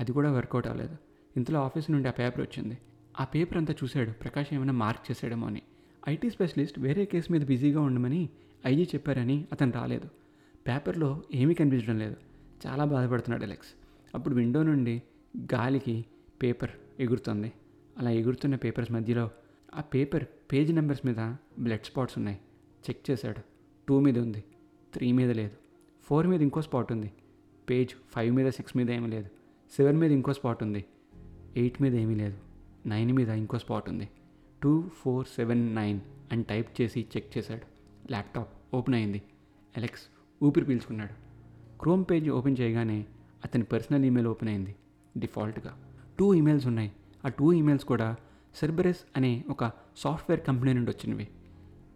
అది 0.00 0.12
కూడా 0.12 0.32
వర్కౌట్ 0.32 0.66
అవ్వలేదు. 0.66 0.96
ఇంతలో 1.36 1.60
ఆఫీస్ 1.60 1.90
నుండి 1.90 2.08
ఆ 2.08 2.10
పేపర్ 2.10 2.40
వచ్చింది. 2.40 2.78
ఆ 3.20 3.24
పేపర్ 3.24 3.56
అంతా 3.56 3.74
చూశాడు. 3.84 4.10
ప్రకాష్ 4.10 4.54
ఏమైనా 4.54 4.72
మార్క్ 4.72 5.10
చేసాడేమో 5.10 5.46
అని. 5.46 5.62
ఐటీ 6.08 6.30
స్పెషలిస్ట్ 6.30 6.78
వేరే 6.78 7.04
కేసు 7.04 7.32
మీద 7.32 7.46
బిజీగా 7.46 7.80
ఉండమని 7.80 8.28
ఐజీ 8.66 8.82
చెప్పారని 8.82 9.44
అతను 9.52 9.72
రాలేదు. 9.72 10.08
పేపర్లో 10.68 11.22
ఏమీ 11.34 11.54
కనిపించడం 11.54 11.98
లేదు. 11.98 12.16
చాలా 12.66 12.84
బాధపడుతున్నాడు 12.84 13.44
అలెక్స్. 13.44 13.68
అప్పుడు 14.14 14.34
విండో 14.34 14.62
నుండి 14.62 15.02
గాలికి 15.54 16.04
పేపర్ 16.42 16.70
ఎగురుతుంది. 17.00 17.52
అలా 17.98 18.10
ఎగురుతున్న 18.10 18.54
పేపర్స్ 18.54 18.92
మధ్యలో 18.92 19.30
ఆ 19.74 19.80
పేపర్ 19.80 20.24
పేజ్ 20.52 20.72
నెంబర్స్ 20.72 21.06
మీద 21.06 21.16
బ్లడ్ 21.62 21.84
స్పాట్స్ 21.84 22.18
ఉన్నాయి. 22.18 22.38
చెక్ 22.90 23.10
చేశాడు. 23.10 23.40
టూ 23.88 24.00
మీద 24.00 24.18
ఉంది. 24.18 24.44
త్రీ 24.94 25.12
మీద 25.12 25.30
లేదు. 25.30 25.56
ఫోర్ 26.02 26.26
మీద 26.26 26.42
ఇంకో 26.42 26.62
స్పాట్ 26.62 26.92
ఉంది. 26.92 27.12
పేజ్ 27.70 27.90
ఫైవ్ 28.10 28.34
మీద 28.34 28.50
సిక్స్ 28.50 28.76
మీద 28.76 28.90
ఏమీ 28.90 29.08
లేదు. 29.08 29.28
సెవెన్ 29.76 29.98
మీద 29.98 30.12
ఇంకో 30.12 30.32
స్పాట్ 30.32 30.62
ఉంది. 30.62 30.84
ఎయిట్ 31.56 31.82
మీద 31.82 31.94
ఏమీ 31.94 32.14
లేదు. 32.14 32.38
నైన్ 32.86 33.12
మీద 33.12 33.28
ఇంకో 33.28 33.58
స్పాట్ 33.58 33.88
ఉంది. 33.88 34.08
టూ 34.62 34.84
ఫోర్ 34.94 35.26
సెవెన్ 35.26 35.74
నైన్ 35.74 36.00
అని 36.32 36.42
టైప్ 36.42 36.80
చేసి 36.80 37.06
చెక్ 37.16 37.38
చేశాడు. 37.38 37.62
ల్యాప్టాప్ 38.10 38.48
ఓపెన్ 38.74 38.94
అయింది. 38.94 39.22
అలెక్స్ 39.76 40.02
ఊపిరి 40.42 40.66
పీల్చుకున్నాడు. 40.66 41.12
క్రోమ్ 41.80 42.04
పేజ్ 42.10 42.30
ఓపెన్ 42.30 42.56
చేయగానే 42.60 43.06
అతని 43.44 43.64
పర్సనల్ 43.64 44.04
ఈమెయిల్ 44.04 44.28
ఓపెన్ 44.28 44.50
అయింది. 44.50 44.76
డిఫాల్ట్గా. 45.18 45.92
టూ 46.18 46.34
ఈమెయిల్స్ 46.34 46.66
ఉన్నాయి. 46.66 46.92
ఆ 47.24 47.28
టూ 47.28 47.52
ఈమెయిల్స్ 47.52 47.84
కూడా 47.84 48.16
సెర్బరెస్ 48.54 49.00
అనే 49.16 49.44
ఒక 49.50 49.72
సాఫ్ట్వేర్ 49.96 50.40
కంపెనీ 50.40 50.72
నుండి 50.72 50.90
వచ్చినవి. 50.90 51.28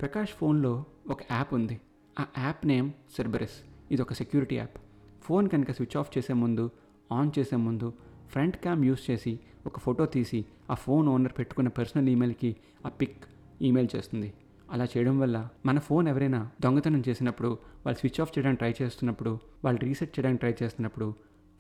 ప్రకాష్ 0.00 0.30
ఫోన్లో 0.30 0.84
ఒక 1.08 1.32
యాప్ 1.32 1.54
ఉంది. 1.54 1.80
ఆ 2.20 2.26
యాప్ 2.38 2.66
నేమ్ 2.66 2.90
సెర్బరెస్ 3.16 3.58
ఇది 3.90 4.02
ఒక 4.02 4.12
సెక్యూరిటీ 4.12 4.56
యాప్. 4.56 4.78
ఫోన్ 5.22 5.48
కనుక 5.48 5.70
స్విచ్ 5.70 5.96
ఆఫ్ 5.96 6.18
చేసే 6.18 6.32
ముందు 6.32 6.70
ఆన్ 7.12 7.30
చేసే 7.38 7.56
ముందు 7.56 7.92
ఫ్రంట్ 8.28 8.56
క్యామ్ 8.56 8.84
యూస్ 8.84 9.10
చేసి 9.10 9.40
ఒక 9.66 9.78
ఫోటో 9.78 10.06
తీసి 10.06 10.44
ఆ 10.70 10.74
ఫోన్ 10.74 11.08
ఓనర్ 11.08 11.32
పెట్టుకున్న 11.38 11.68
పర్సనల్ 11.68 12.08
ఈమెయిల్కి 12.08 12.56
ఆ 12.86 12.88
పిక్ 12.88 13.24
ఈమెయిల్ 13.62 13.96
చేస్తుంది. 13.96 14.32
అలా 14.70 14.84
చేయడం 14.84 15.18
వల్ల 15.18 15.48
మన 15.66 15.78
ఫోన్ 15.78 16.08
ఎవరైనా 16.08 16.50
దొంగతనం 16.60 17.02
చేసినప్పుడు 17.08 17.48
వాళ్ళు 17.86 17.98
స్విచ్ 17.98 18.20
ఆఫ్ 18.20 18.38
చేయడానికి 18.38 18.58
ట్రై 18.58 18.86
చేస్తున్నప్పుడు 18.86 19.38
వాళ్ళు 19.64 19.80
రీసెట్ 19.80 20.18
చేయడానికి 20.18 20.40
ట్రై 20.40 20.54
చేస్తున్నప్పుడు 20.62 21.14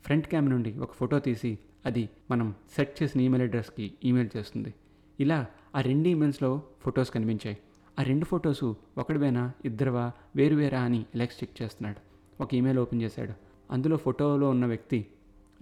ఫ్రంట్ 0.04 0.28
క్యామ్ 0.28 0.50
నుండి 0.50 0.78
ఒక 0.78 0.92
ఫోటో 0.92 1.18
తీసి 1.18 1.58
అది 1.86 2.08
మనం 2.30 2.54
సెట్ 2.76 3.02
చేసిన 3.02 3.20
ఈమెయిల్ 3.20 3.48
అడ్రస్కి 3.48 3.92
ఈమెయిల్ 4.04 4.30
చేస్తుంది. 4.36 4.74
ఇలా 5.20 5.46
ఆ 5.74 5.80
రెండు 5.80 6.08
ఈమెయిల్స్లో 6.08 6.62
ఫొటోస్ 6.80 7.10
కనిపించాయి. 7.10 7.58
ఆ 7.98 8.02
రెండు 8.02 8.24
ఫొటోస్ 8.24 8.64
ఒకడివేనా 8.98 9.52
ఇద్దరువా 9.64 10.12
వేరువేరా 10.36 10.80
అని 10.80 11.04
ఎలెక్స్ 11.14 11.44
చెక్ 11.44 11.62
చేస్తున్నాడు. 11.62 11.96
ఒక 12.42 12.54
ఈమెయిల్ 12.54 12.78
ఓపెన్ 12.78 13.02
చేశాడు. 13.02 13.32
అందులో 13.70 13.96
ఫోటోలో 13.96 14.50
ఉన్న 14.50 14.66
వ్యక్తి 14.66 15.06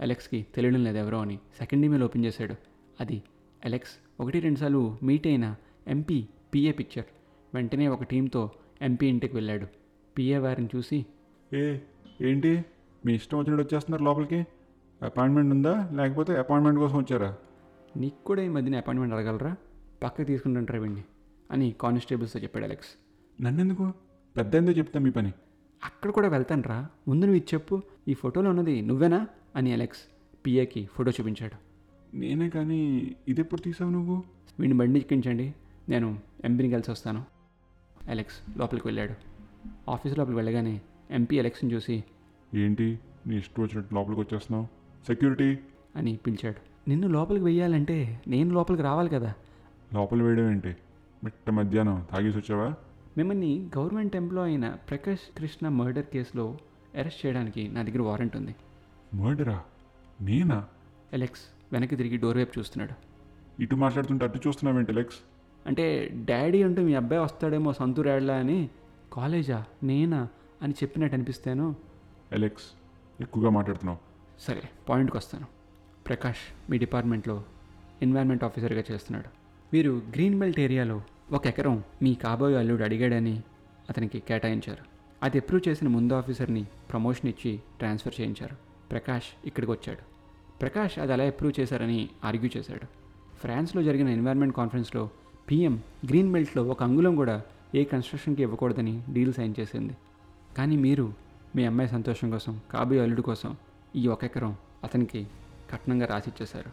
అలెక్స్కి 0.01 0.45
తెలియడం 0.55 0.83
లేదు 0.83 0.97
ఎవరో 0.97 1.21
అని 1.21 1.39
సెకండ్ 1.57 1.85
ఈమెయిల్ 1.85 2.03
ఓపెన్ 2.03 2.25
చేశాడు. 2.25 2.55
అది 2.99 3.23
అలెక్స్ 3.65 3.91
ఒకటి 4.19 4.39
రెండుసార్లు 4.39 4.97
మీట్ 5.03 5.27
అయిన 5.27 5.55
ఎంపీ 5.87 6.27
పిఏ 6.53 6.71
పిక్చర్ 6.71 7.05
వెంటనే 7.53 7.87
ఒక 7.87 8.03
టీంతో 8.03 8.51
ఎంపీ 8.81 9.07
ఇంటికి 9.07 9.35
వెళ్ళాడు. 9.35 9.67
పిఏ 10.17 10.37
వారిని 10.37 10.69
చూసి 10.75 11.05
ఏ 11.53 11.79
ఏంటి? 12.21 12.65
మీ 13.05 13.13
ఇష్టం 13.13 13.39
వచ్చినట్టు 13.39 13.63
వచ్చేస్తున్నారు 13.63 14.03
లోపలికి? 14.03 14.47
అపాయింట్మెంట్ 15.05 15.53
ఉందా? 15.53 15.89
లేకపోతే 15.93 16.35
అపాయింట్మెంట్ 16.35 16.79
కోసం 16.79 16.97
వచ్చారా? 16.97 17.35
నీకు 17.95 18.23
కూడా 18.23 18.41
ఈ 18.41 18.47
మధ్యన 18.47 18.77
అపాయింట్మెంట్ 18.77 19.13
అడగలరా? 19.13 19.55
పక్కకి 20.03 20.25
తీసుకుంటుంటారా 20.25 20.79
వీడిని 20.79 21.03
అని 21.51 21.75
కానిస్టేబుల్స్తో 21.81 22.39
చెప్పాడు 22.39 22.65
అలెక్స్. 22.65 22.87
నన్నెందుకు? 23.43 23.93
పెద్ద 24.37 24.55
ఎందుకు 24.55 24.77
చెప్తా 24.77 24.99
మీ 24.99 25.09
పని. 25.09 25.33
అక్కడ 25.83 26.09
కూడా 26.09 26.27
వెళ్తాను 26.27 26.61
రా 26.61 26.87
ముందు 27.07 27.25
నువ్వు 27.25 27.37
ఇది 27.37 27.45
చెప్పు. 27.53 27.81
ఈ 28.07 28.13
ఫోటోలో 28.13 28.49
ఉన్నది 28.49 28.81
నువ్వేనా? 28.81 29.27
అని 29.55 29.73
అలెక్స్ 29.73 29.99
పిఏకి 30.45 30.89
ఫోటో 30.93 31.11
చూపించాడు. 31.11 31.75
నేనే 32.17 32.49
కానీ 32.49 33.15
ఇది 33.27 33.41
ఎప్పుడు 33.41 33.61
తీసావు 33.61 33.91
నువ్వు? 33.91 34.23
వీడిని 34.59 34.77
బండి 34.77 34.99
ఎక్కించండి. 34.99 35.55
నేను 35.89 36.19
ఎంపీని 36.43 36.69
కలిసి 36.69 36.91
వస్తాను. 36.91 37.25
అలెక్స్ 38.09 38.57
లోపలికి 38.57 38.87
వెళ్ళాడు. 38.87 39.13
ఆఫీస్ 39.89 40.17
లోపలికి 40.17 40.35
వెళ్ళగానే 40.35 40.81
ఎంపీ 41.11 41.39
అలెక్స్ని 41.39 41.73
చూసి 41.73 42.03
ఏంటి? 42.55 42.99
నీ 43.27 43.37
ఇష్టం 43.37 43.63
వచ్చినట్టు 43.63 43.95
లోపలికి 43.95 44.21
వచ్చేస్తున్నావు. 44.21 44.67
సెక్యూరిటీ? 45.05 45.59
అని 45.95 46.15
పిలిచాడు. 46.15 46.74
నిన్ను 46.87 47.07
లోపలికి 47.07 47.45
వెయ్యాలంటే 47.45 48.21
నేను 48.27 48.53
లోపలికి 48.53 48.83
రావాలి 48.83 49.09
కదా. 49.09 49.33
లోపల 49.93 50.23
వేయడం 50.23 50.51
ఏంటి? 50.51 50.75
మిట్ట 51.23 51.49
మధ్యాహ్నం 51.49 52.05
తాగేసి 52.11 52.37
వచ్చావా 52.37 52.73
మిమ్మల్ని 53.17 53.69
గవర్నమెంట్ 53.77 54.15
ఎంప్లాయ్ 54.15 54.47
అయిన 54.47 54.69
ప్రకాష్ 54.69 55.37
కృష్ణ 55.37 55.67
మర్డర్ 55.67 56.05
కేసులో 56.05 56.57
అరెస్ట్ 56.97 57.25
చేయడానికి 57.25 57.67
నా 57.67 57.81
దగ్గర 57.81 58.01
వారెంట్ 58.01 58.37
ఉంది. 58.37 58.55
మర్డరా? 59.13 59.63
నేనా? 60.21 60.65
అలెక్స్ 61.13 61.41
వెనక్కి 61.73 61.95
తిరిగి 61.95 62.17
డోర్ 62.17 62.37
వైపు 62.37 62.59
చూస్తున్నాడు. 62.59 62.93
ఇటు 63.61 63.75
మాట్లాడుతుంటే 63.75 64.25
అటు 64.25 64.39
చూస్తున్నావేంటి 64.47 64.93
లెక్స్ 64.93 65.17
అంటే 65.67 66.09
డాడీ 66.29 66.63
అంటూ 66.63 66.81
మీ 66.81 66.93
అబ్బాయి 66.93 67.21
వస్తాడేమో 67.21 67.73
సంతూరాడ్లా 67.73 68.35
అని 68.35 68.69
కాలేజా? 69.13 69.65
నేనా? 69.83 70.27
అని 70.61 70.73
చెప్పినట్టు 70.73 71.15
అనిపిస్తాను. 71.15 71.75
అలెక్స్ 72.31 72.65
ఎక్కువగా 73.21 73.49
మాట్లాడుతున్నావు. 73.49 73.97
సరే 74.39 74.61
పాయింట్కి 74.89 75.17
వస్తాను. 75.17 75.54
ప్రకాష్ 76.07 76.71
మీ 76.71 76.77
డిపార్ట్మెంట్లో 76.77 77.43
ఎన్వైర్న్మెంట్ 78.01 78.43
ఆఫీసర్గా 78.43 78.83
చేస్తున్నాడు. 78.91 79.29
మీరు 79.73 80.01
గ్రీన్ 80.09 80.39
బెల్ట్ 80.39 80.59
ఏరియాలో 80.59 81.01
ఒక 81.31 81.47
ఎకరం 81.47 81.83
మీ 82.01 82.15
కాబోయే 82.15 82.57
అల్లుడు 82.57 82.83
అడిగాడని 82.83 83.43
అతనికి 83.89 84.19
కేటాయించారు. 84.19 84.83
అది 85.23 85.37
అప్రూవ్ 85.37 85.69
చేసిన 85.69 85.87
ముందు 85.87 86.13
ఆఫీసర్ని 86.13 86.63
ప్రమోషన్ 86.63 87.29
ఇచ్చి 87.29 87.61
ట్రాన్స్ఫర్ 87.77 88.21
చేయించారు. 88.21 88.55
ప్రకాష్ 88.91 89.47
ఇక్కడికి 89.47 89.71
వచ్చాడు. 89.71 89.99
ప్రకాష్ 90.61 90.99
అది 90.99 91.13
అలా 91.13 91.23
అప్రూవ్ 91.23 91.59
చేశారని 91.59 92.09
ఆర్గ్యూ 92.23 92.49
చేశాడు. 92.57 92.85
ఫ్రాన్స్లో 93.37 93.83
జరిగిన 93.83 94.07
ఎన్వైర్న్మెంట్ 94.07 94.55
కాన్ఫరెన్స్లో 94.55 95.09
పీఎం 95.51 95.81
గ్రీన్ 96.09 96.31
బెల్ట్లో 96.31 96.63
ఒక 96.63 96.83
అంగుళం 96.83 97.15
కూడా 97.15 97.41
ఏ 97.75 97.83
కన్స్ట్రక్షన్కి 97.83 98.41
ఇవ్వకూడదని 98.41 99.03
డీల్ 99.13 99.33
సైన్ 99.33 99.55
చేసింది. 99.59 99.97
కానీ 100.57 100.77
మీరు 100.77 101.13
మీ 101.55 101.65
అమ్మాయి 101.65 101.89
సంతోషం 101.89 102.29
కోసం 102.29 102.59
కాబోయే 102.71 103.01
అల్లుడు 103.01 103.21
కోసం 103.21 103.57
ఈ 103.95 104.07
ఒక 104.07 104.23
ఎకరం 104.23 104.55
అతనికి 104.83 105.27
కట్నంగా 105.71 106.05
రాసిచ్చేశారు. 106.05 106.71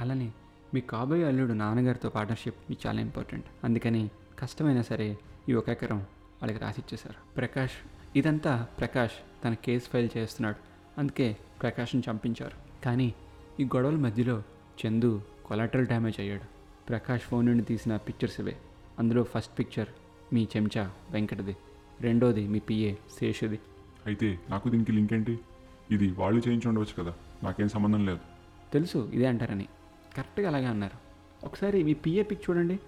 అలానే 0.00 0.32
మీ 0.74 0.80
కాబోయే 0.80 1.24
అల్లుడు 1.24 1.52
నాన్నగారితో 1.52 2.08
పార్ట్నర్షిప్ 2.08 2.54
మీకు 2.70 2.88
చాలా 2.88 3.00
ఇంపార్టెంట్. 3.00 3.46
అందుకని 3.64 4.10
కష్టమైనా 4.38 4.82
సరే 4.82 5.18
ఈ 5.48 5.52
ఒక 5.52 5.68
ఎకరం 5.68 5.98
వాళ్ళకి 6.42 6.58
రాసిచ్చేశారు. 6.58 7.34
ప్రకాష్ 7.36 7.72
ఇదంతా 8.16 8.66
ప్రకాష్ 8.78 9.44
తన 9.44 9.54
కేసు 9.54 9.88
ఫైల్ 9.88 10.08
చేస్తున్నాడు. 10.16 10.56
అందుకే 11.00 11.36
ప్రకాష్ని 11.62 12.02
చంపించారు. 12.10 12.84
కానీ 12.84 13.14
ఈ 13.60 13.64
గొడవల 13.64 13.96
మధ్యలో 13.96 14.42
చందు 14.86 15.22
కొలాటరల్ 15.44 15.86
డ్యామేజ్ 15.86 16.20
అయ్యాడు. 16.20 16.42
ప్రకాష్ 16.88 17.22
ఫోన్ 17.22 17.46
నుండి 17.46 17.64
తీసిన 17.64 17.96
పిక్చర్స్ 17.96 18.40
ఇవే. 18.40 18.58
అందులో 18.98 19.22
ఫస్ట్ 19.22 19.58
పిక్చర్ 19.58 19.88
మీ 20.34 20.48
చెంచా 20.56 20.92
వెంకటది. 21.10 21.56
రెండోది 22.00 22.48
మీ 22.48 22.58
పిఏ 22.58 22.94
శేషుది. 22.94 23.58
అయితే 24.06 24.38
నాకు 24.50 24.68
దీనికి 24.68 24.92
లింక్ 24.92 25.12
ఏంటి? 25.12 25.38
ఇది 25.90 26.10
వాళ్ళు 26.10 26.42
చేయించి 26.48 26.68
ఉండవచ్చు 26.68 27.02
కదా. 27.02 27.14
నాకేం 27.42 27.68
సంబంధం 27.68 28.06
లేదు. 28.06 28.18
తెలుసు 28.72 29.10
ఇదే 29.14 29.26
అంటారని. 29.26 29.64
కరెక్ట్గా 30.16 30.48
అలాగే 30.48 30.66
అన్నారు. 30.66 31.08
ఒకసారి 31.46 31.82
మీ 31.82 31.94
పిఏ 31.94 32.22
పిక్ 32.22 32.50
చూడండి. 32.50 32.78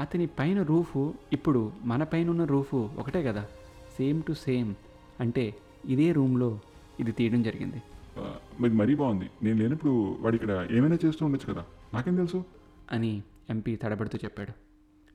అతని 0.00 0.26
పైన 0.26 0.62
రూఫు 0.62 1.14
ఇప్పుడు 1.32 1.72
మన 1.82 2.04
పైన 2.04 2.30
ఉన్న 2.30 2.44
రూఫు 2.44 2.90
ఒకటే 2.98 3.22
కదా. 3.22 3.46
Same 3.98 4.22
to 4.22 4.32
same. 4.32 4.74
అంటే 5.20 5.54
ఇదే 5.84 6.12
రూమ్లో 6.12 6.60
ఇది 7.00 7.12
తీయడం 7.12 7.42
జరిగింది. 7.42 7.82
ఇది 8.66 8.74
మరీ 8.74 8.94
బాగుంది. 8.94 9.30
నేను 9.42 9.58
లేనప్పుడు 9.58 10.16
వాడు 10.20 10.34
ఇక్కడ 10.34 10.68
ఏమైనా 10.70 10.98
చేస్తూ 11.04 11.26
ఉండొచ్చు 11.26 11.52
కదా. 11.52 11.64
నాకేం 11.94 12.16
తెలుసు? 12.16 12.44
అని 12.92 13.22
ఎంపీ 13.50 13.76
తడబడుతూ 13.76 14.18
చెప్పాడు. 14.24 14.52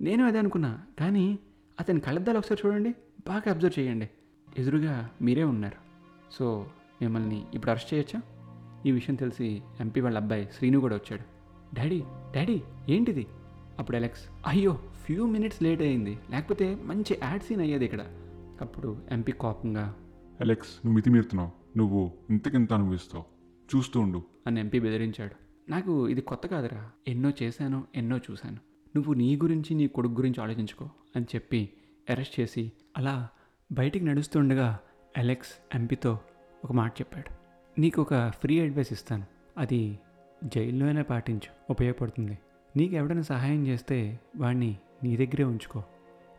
నేను 0.04 0.26
అదే 0.26 0.40
అనుకున్నా 0.40 0.82
కానీ 1.00 1.40
అతని 1.80 2.00
కళ్ళద్దాలు 2.00 2.38
ఒకసారి 2.38 2.68
చూడండి. 2.68 2.90
బాగా 3.28 3.52
అబ్జర్వ్ 3.52 3.80
చేయండి. 3.80 4.10
ఎదురుగా 4.58 5.10
మీరే 5.22 5.44
ఉన్నారు. 5.44 5.78
సో 6.32 6.68
మిమ్మల్ని 7.02 7.46
ఇప్పుడు 7.54 7.72
అరెస్ట్ 7.72 7.94
చేయొచ్చా? 7.94 8.22
ఈ 8.86 8.92
విషయం 8.92 9.16
తెలిసి 9.16 9.62
ఎంపీ 9.80 10.02
వాళ్ళ 10.02 10.18
అబ్బాయి 10.18 10.50
శ్రీను 10.58 10.80
కూడా 10.80 10.96
వచ్చాడు. 10.96 11.22
డాడీ 11.76 12.04
డాడీ 12.36 12.62
ఏంటిది? 12.90 13.28
అప్పుడు 13.80 13.98
అలెక్స్ 13.98 14.22
అయ్యో 14.48 14.74
ఫ్యూ 15.06 15.26
మినిట్స్ 15.26 15.64
లేట్ 15.64 15.82
అయింది. 15.82 16.20
లేకపోతే 16.32 16.76
మంచి 16.76 17.20
యాడ్ 17.24 17.42
సీన్ 17.42 17.62
అయ్యేది 17.62 17.86
ఇక్కడ. 17.86 18.02
అప్పుడు 18.62 18.98
ఎంపీ 19.12 19.32
కోపంగా 19.32 19.96
అలెక్స్ 20.42 20.70
నువ్వు 20.86 20.96
మితిమీరుతున్నావు. 20.96 21.78
నువ్వు 21.78 22.12
ఇంతకింత 22.30 22.74
అనుభవిస్తావు. 22.74 23.24
చూస్తూ 23.76 24.00
ఉండు. 24.00 24.24
అని 24.48 24.60
ఎంపీ 24.60 24.80
బెదిరించాడు. 24.80 25.36
నాకు 25.72 26.08
ఇది 26.08 26.22
కొత్త 26.22 26.48
కాదురా. 26.48 26.90
ఎన్నో 27.08 27.32
చేశాను 27.44 27.84
ఎన్నో 27.96 28.18
చూశాను. 28.18 28.58
నువ్వు 28.96 29.14
నీ 29.14 29.36
గురించి 29.36 29.76
నీ 29.76 29.88
కొడుకు 29.88 30.14
గురించి 30.14 30.44
ఆలోచించుకో 30.44 30.90
అని 31.16 31.26
చెప్పి 31.36 31.70
అరెస్ట్ 32.10 32.40
చేసి 32.40 32.72
అలా 32.98 33.30
బయటికి 33.72 34.06
నడుస్తుండగా 34.06 34.80
అలెక్స్ 35.18 35.76
ఎంపీతో 35.76 36.20
ఒక 36.64 36.72
మాట 36.72 36.94
చెప్పాడు. 37.02 37.37
నీకు 37.80 38.02
ఒక 38.02 38.30
ఫ్రీ 38.30 38.60
అడ్వైస్ 38.60 38.94
ఇస్తాను. 38.94 39.26
అది 39.58 40.00
జైల్లోనే 40.44 41.02
పాటించు. 41.02 41.72
ఉపయోగపడుతుంది. 41.72 42.40
నీకు 42.76 42.96
ఎవడైనా 42.96 43.22
సహాయం 43.22 43.68
చేస్తే 43.68 44.20
వాడిని 44.38 44.78
నీ 45.04 45.18
దగ్గరే 45.18 45.44
ఉంచుకో. 45.44 45.84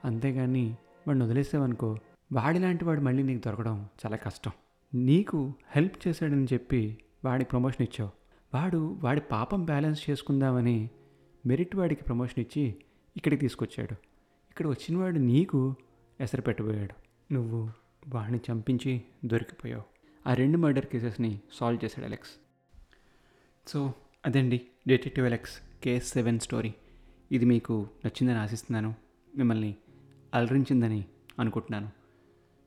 అంతేగాని 0.05 0.77
వాడిని 1.07 1.25
వదిలేసావనుకో 1.25 1.97
వాడిలాంటి 2.33 2.85
వాడు 2.85 3.01
మళ్ళీ 3.01 3.23
నీకు 3.23 3.43
దొరకడం 3.47 3.89
చాలా 4.07 4.17
కష్టం. 4.17 4.51
నీకు 4.95 5.53
హెల్ప్ 5.71 6.09
చేశాడని 6.09 6.47
చెప్పి 6.53 6.99
వాడికి 7.25 7.51
ప్రమోషన్ 7.51 7.83
ఇచ్చావు. 7.83 8.11
వాడు 8.55 8.97
వాడి 9.01 9.21
పాపం 9.21 9.65
బ్యాలెన్స్ 9.65 10.11
చేసుకుందామని 10.11 10.91
మెరిట్ 11.47 11.77
వాడికి 11.77 12.05
ప్రమోషన్ 12.05 12.41
ఇచ్చి 12.41 12.75
ఇక్కడికి 13.17 13.41
తీసుకొచ్చాడు. 13.41 13.93
ఇక్కడ 14.51 14.67
వచ్చినవాడు 14.67 15.19
నీకు 15.19 15.75
ఎసరు 16.21 16.41
పెట్టబోయాడు. 16.41 16.95
నువ్వు 17.33 17.71
వాడిని 18.09 18.41
చంపించి 18.53 19.03
దొరికిపోయావు. 19.25 19.98
ఆ 20.29 20.35
రెండు 20.35 20.59
మర్డర్ 20.59 20.87
కేసెస్ని 20.87 21.41
సాల్వ్ 21.53 21.85
చేశాడు 21.85 22.07
అలెక్స్ 22.07 22.31
సో 23.69 23.95
అదండి 24.27 24.61
detective 24.89 25.27
Alex 25.27 25.83
case 25.85 26.13
seven 26.13 26.41
story 26.41 26.75
ఇది 27.33 27.45
మీకు 27.45 27.89
నచ్చిందని 28.05 28.39
ఆశిస్తున్నాను. 28.39 28.95
మిమ్మల్ని 29.37 29.75
అలరించిందని 30.35 31.05
అనుకుంటున్నాను. 31.39 31.91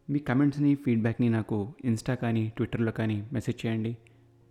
మీ 0.09 0.19
కమెంట్స్ని 0.19 0.75
ఫీడ్బ్యాక్ని 0.75 1.29
నాకు 1.29 1.73
ఇన్స్టా 1.85 2.15
కానీ 2.15 2.53
ట్విట్టర్లో 2.55 2.91
కానీ 2.91 3.29
మెసేజ్ 3.33 3.65
చేయండి. 3.65 3.97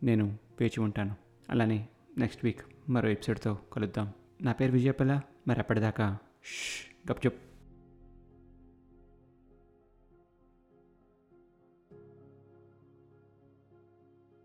నేను 0.02 0.38
వేచి 0.60 0.80
ఉంటాను. 0.80 1.16
అలానే 1.50 1.88
నెక్స్ట్ 2.18 2.44
వీక్ 2.44 2.90
మరో 2.90 3.08
ఎపిసోడ్తో 3.08 3.58
కలుద్దాం. 3.72 4.12
నా 4.42 4.52
పేరు 4.52 4.72
విజయపల్ల. 4.72 5.20
మరి 5.48 5.58
అప్పటిదాకా 5.58 6.18
ష్ 6.44 7.12
గప్చుప్. 7.12 7.49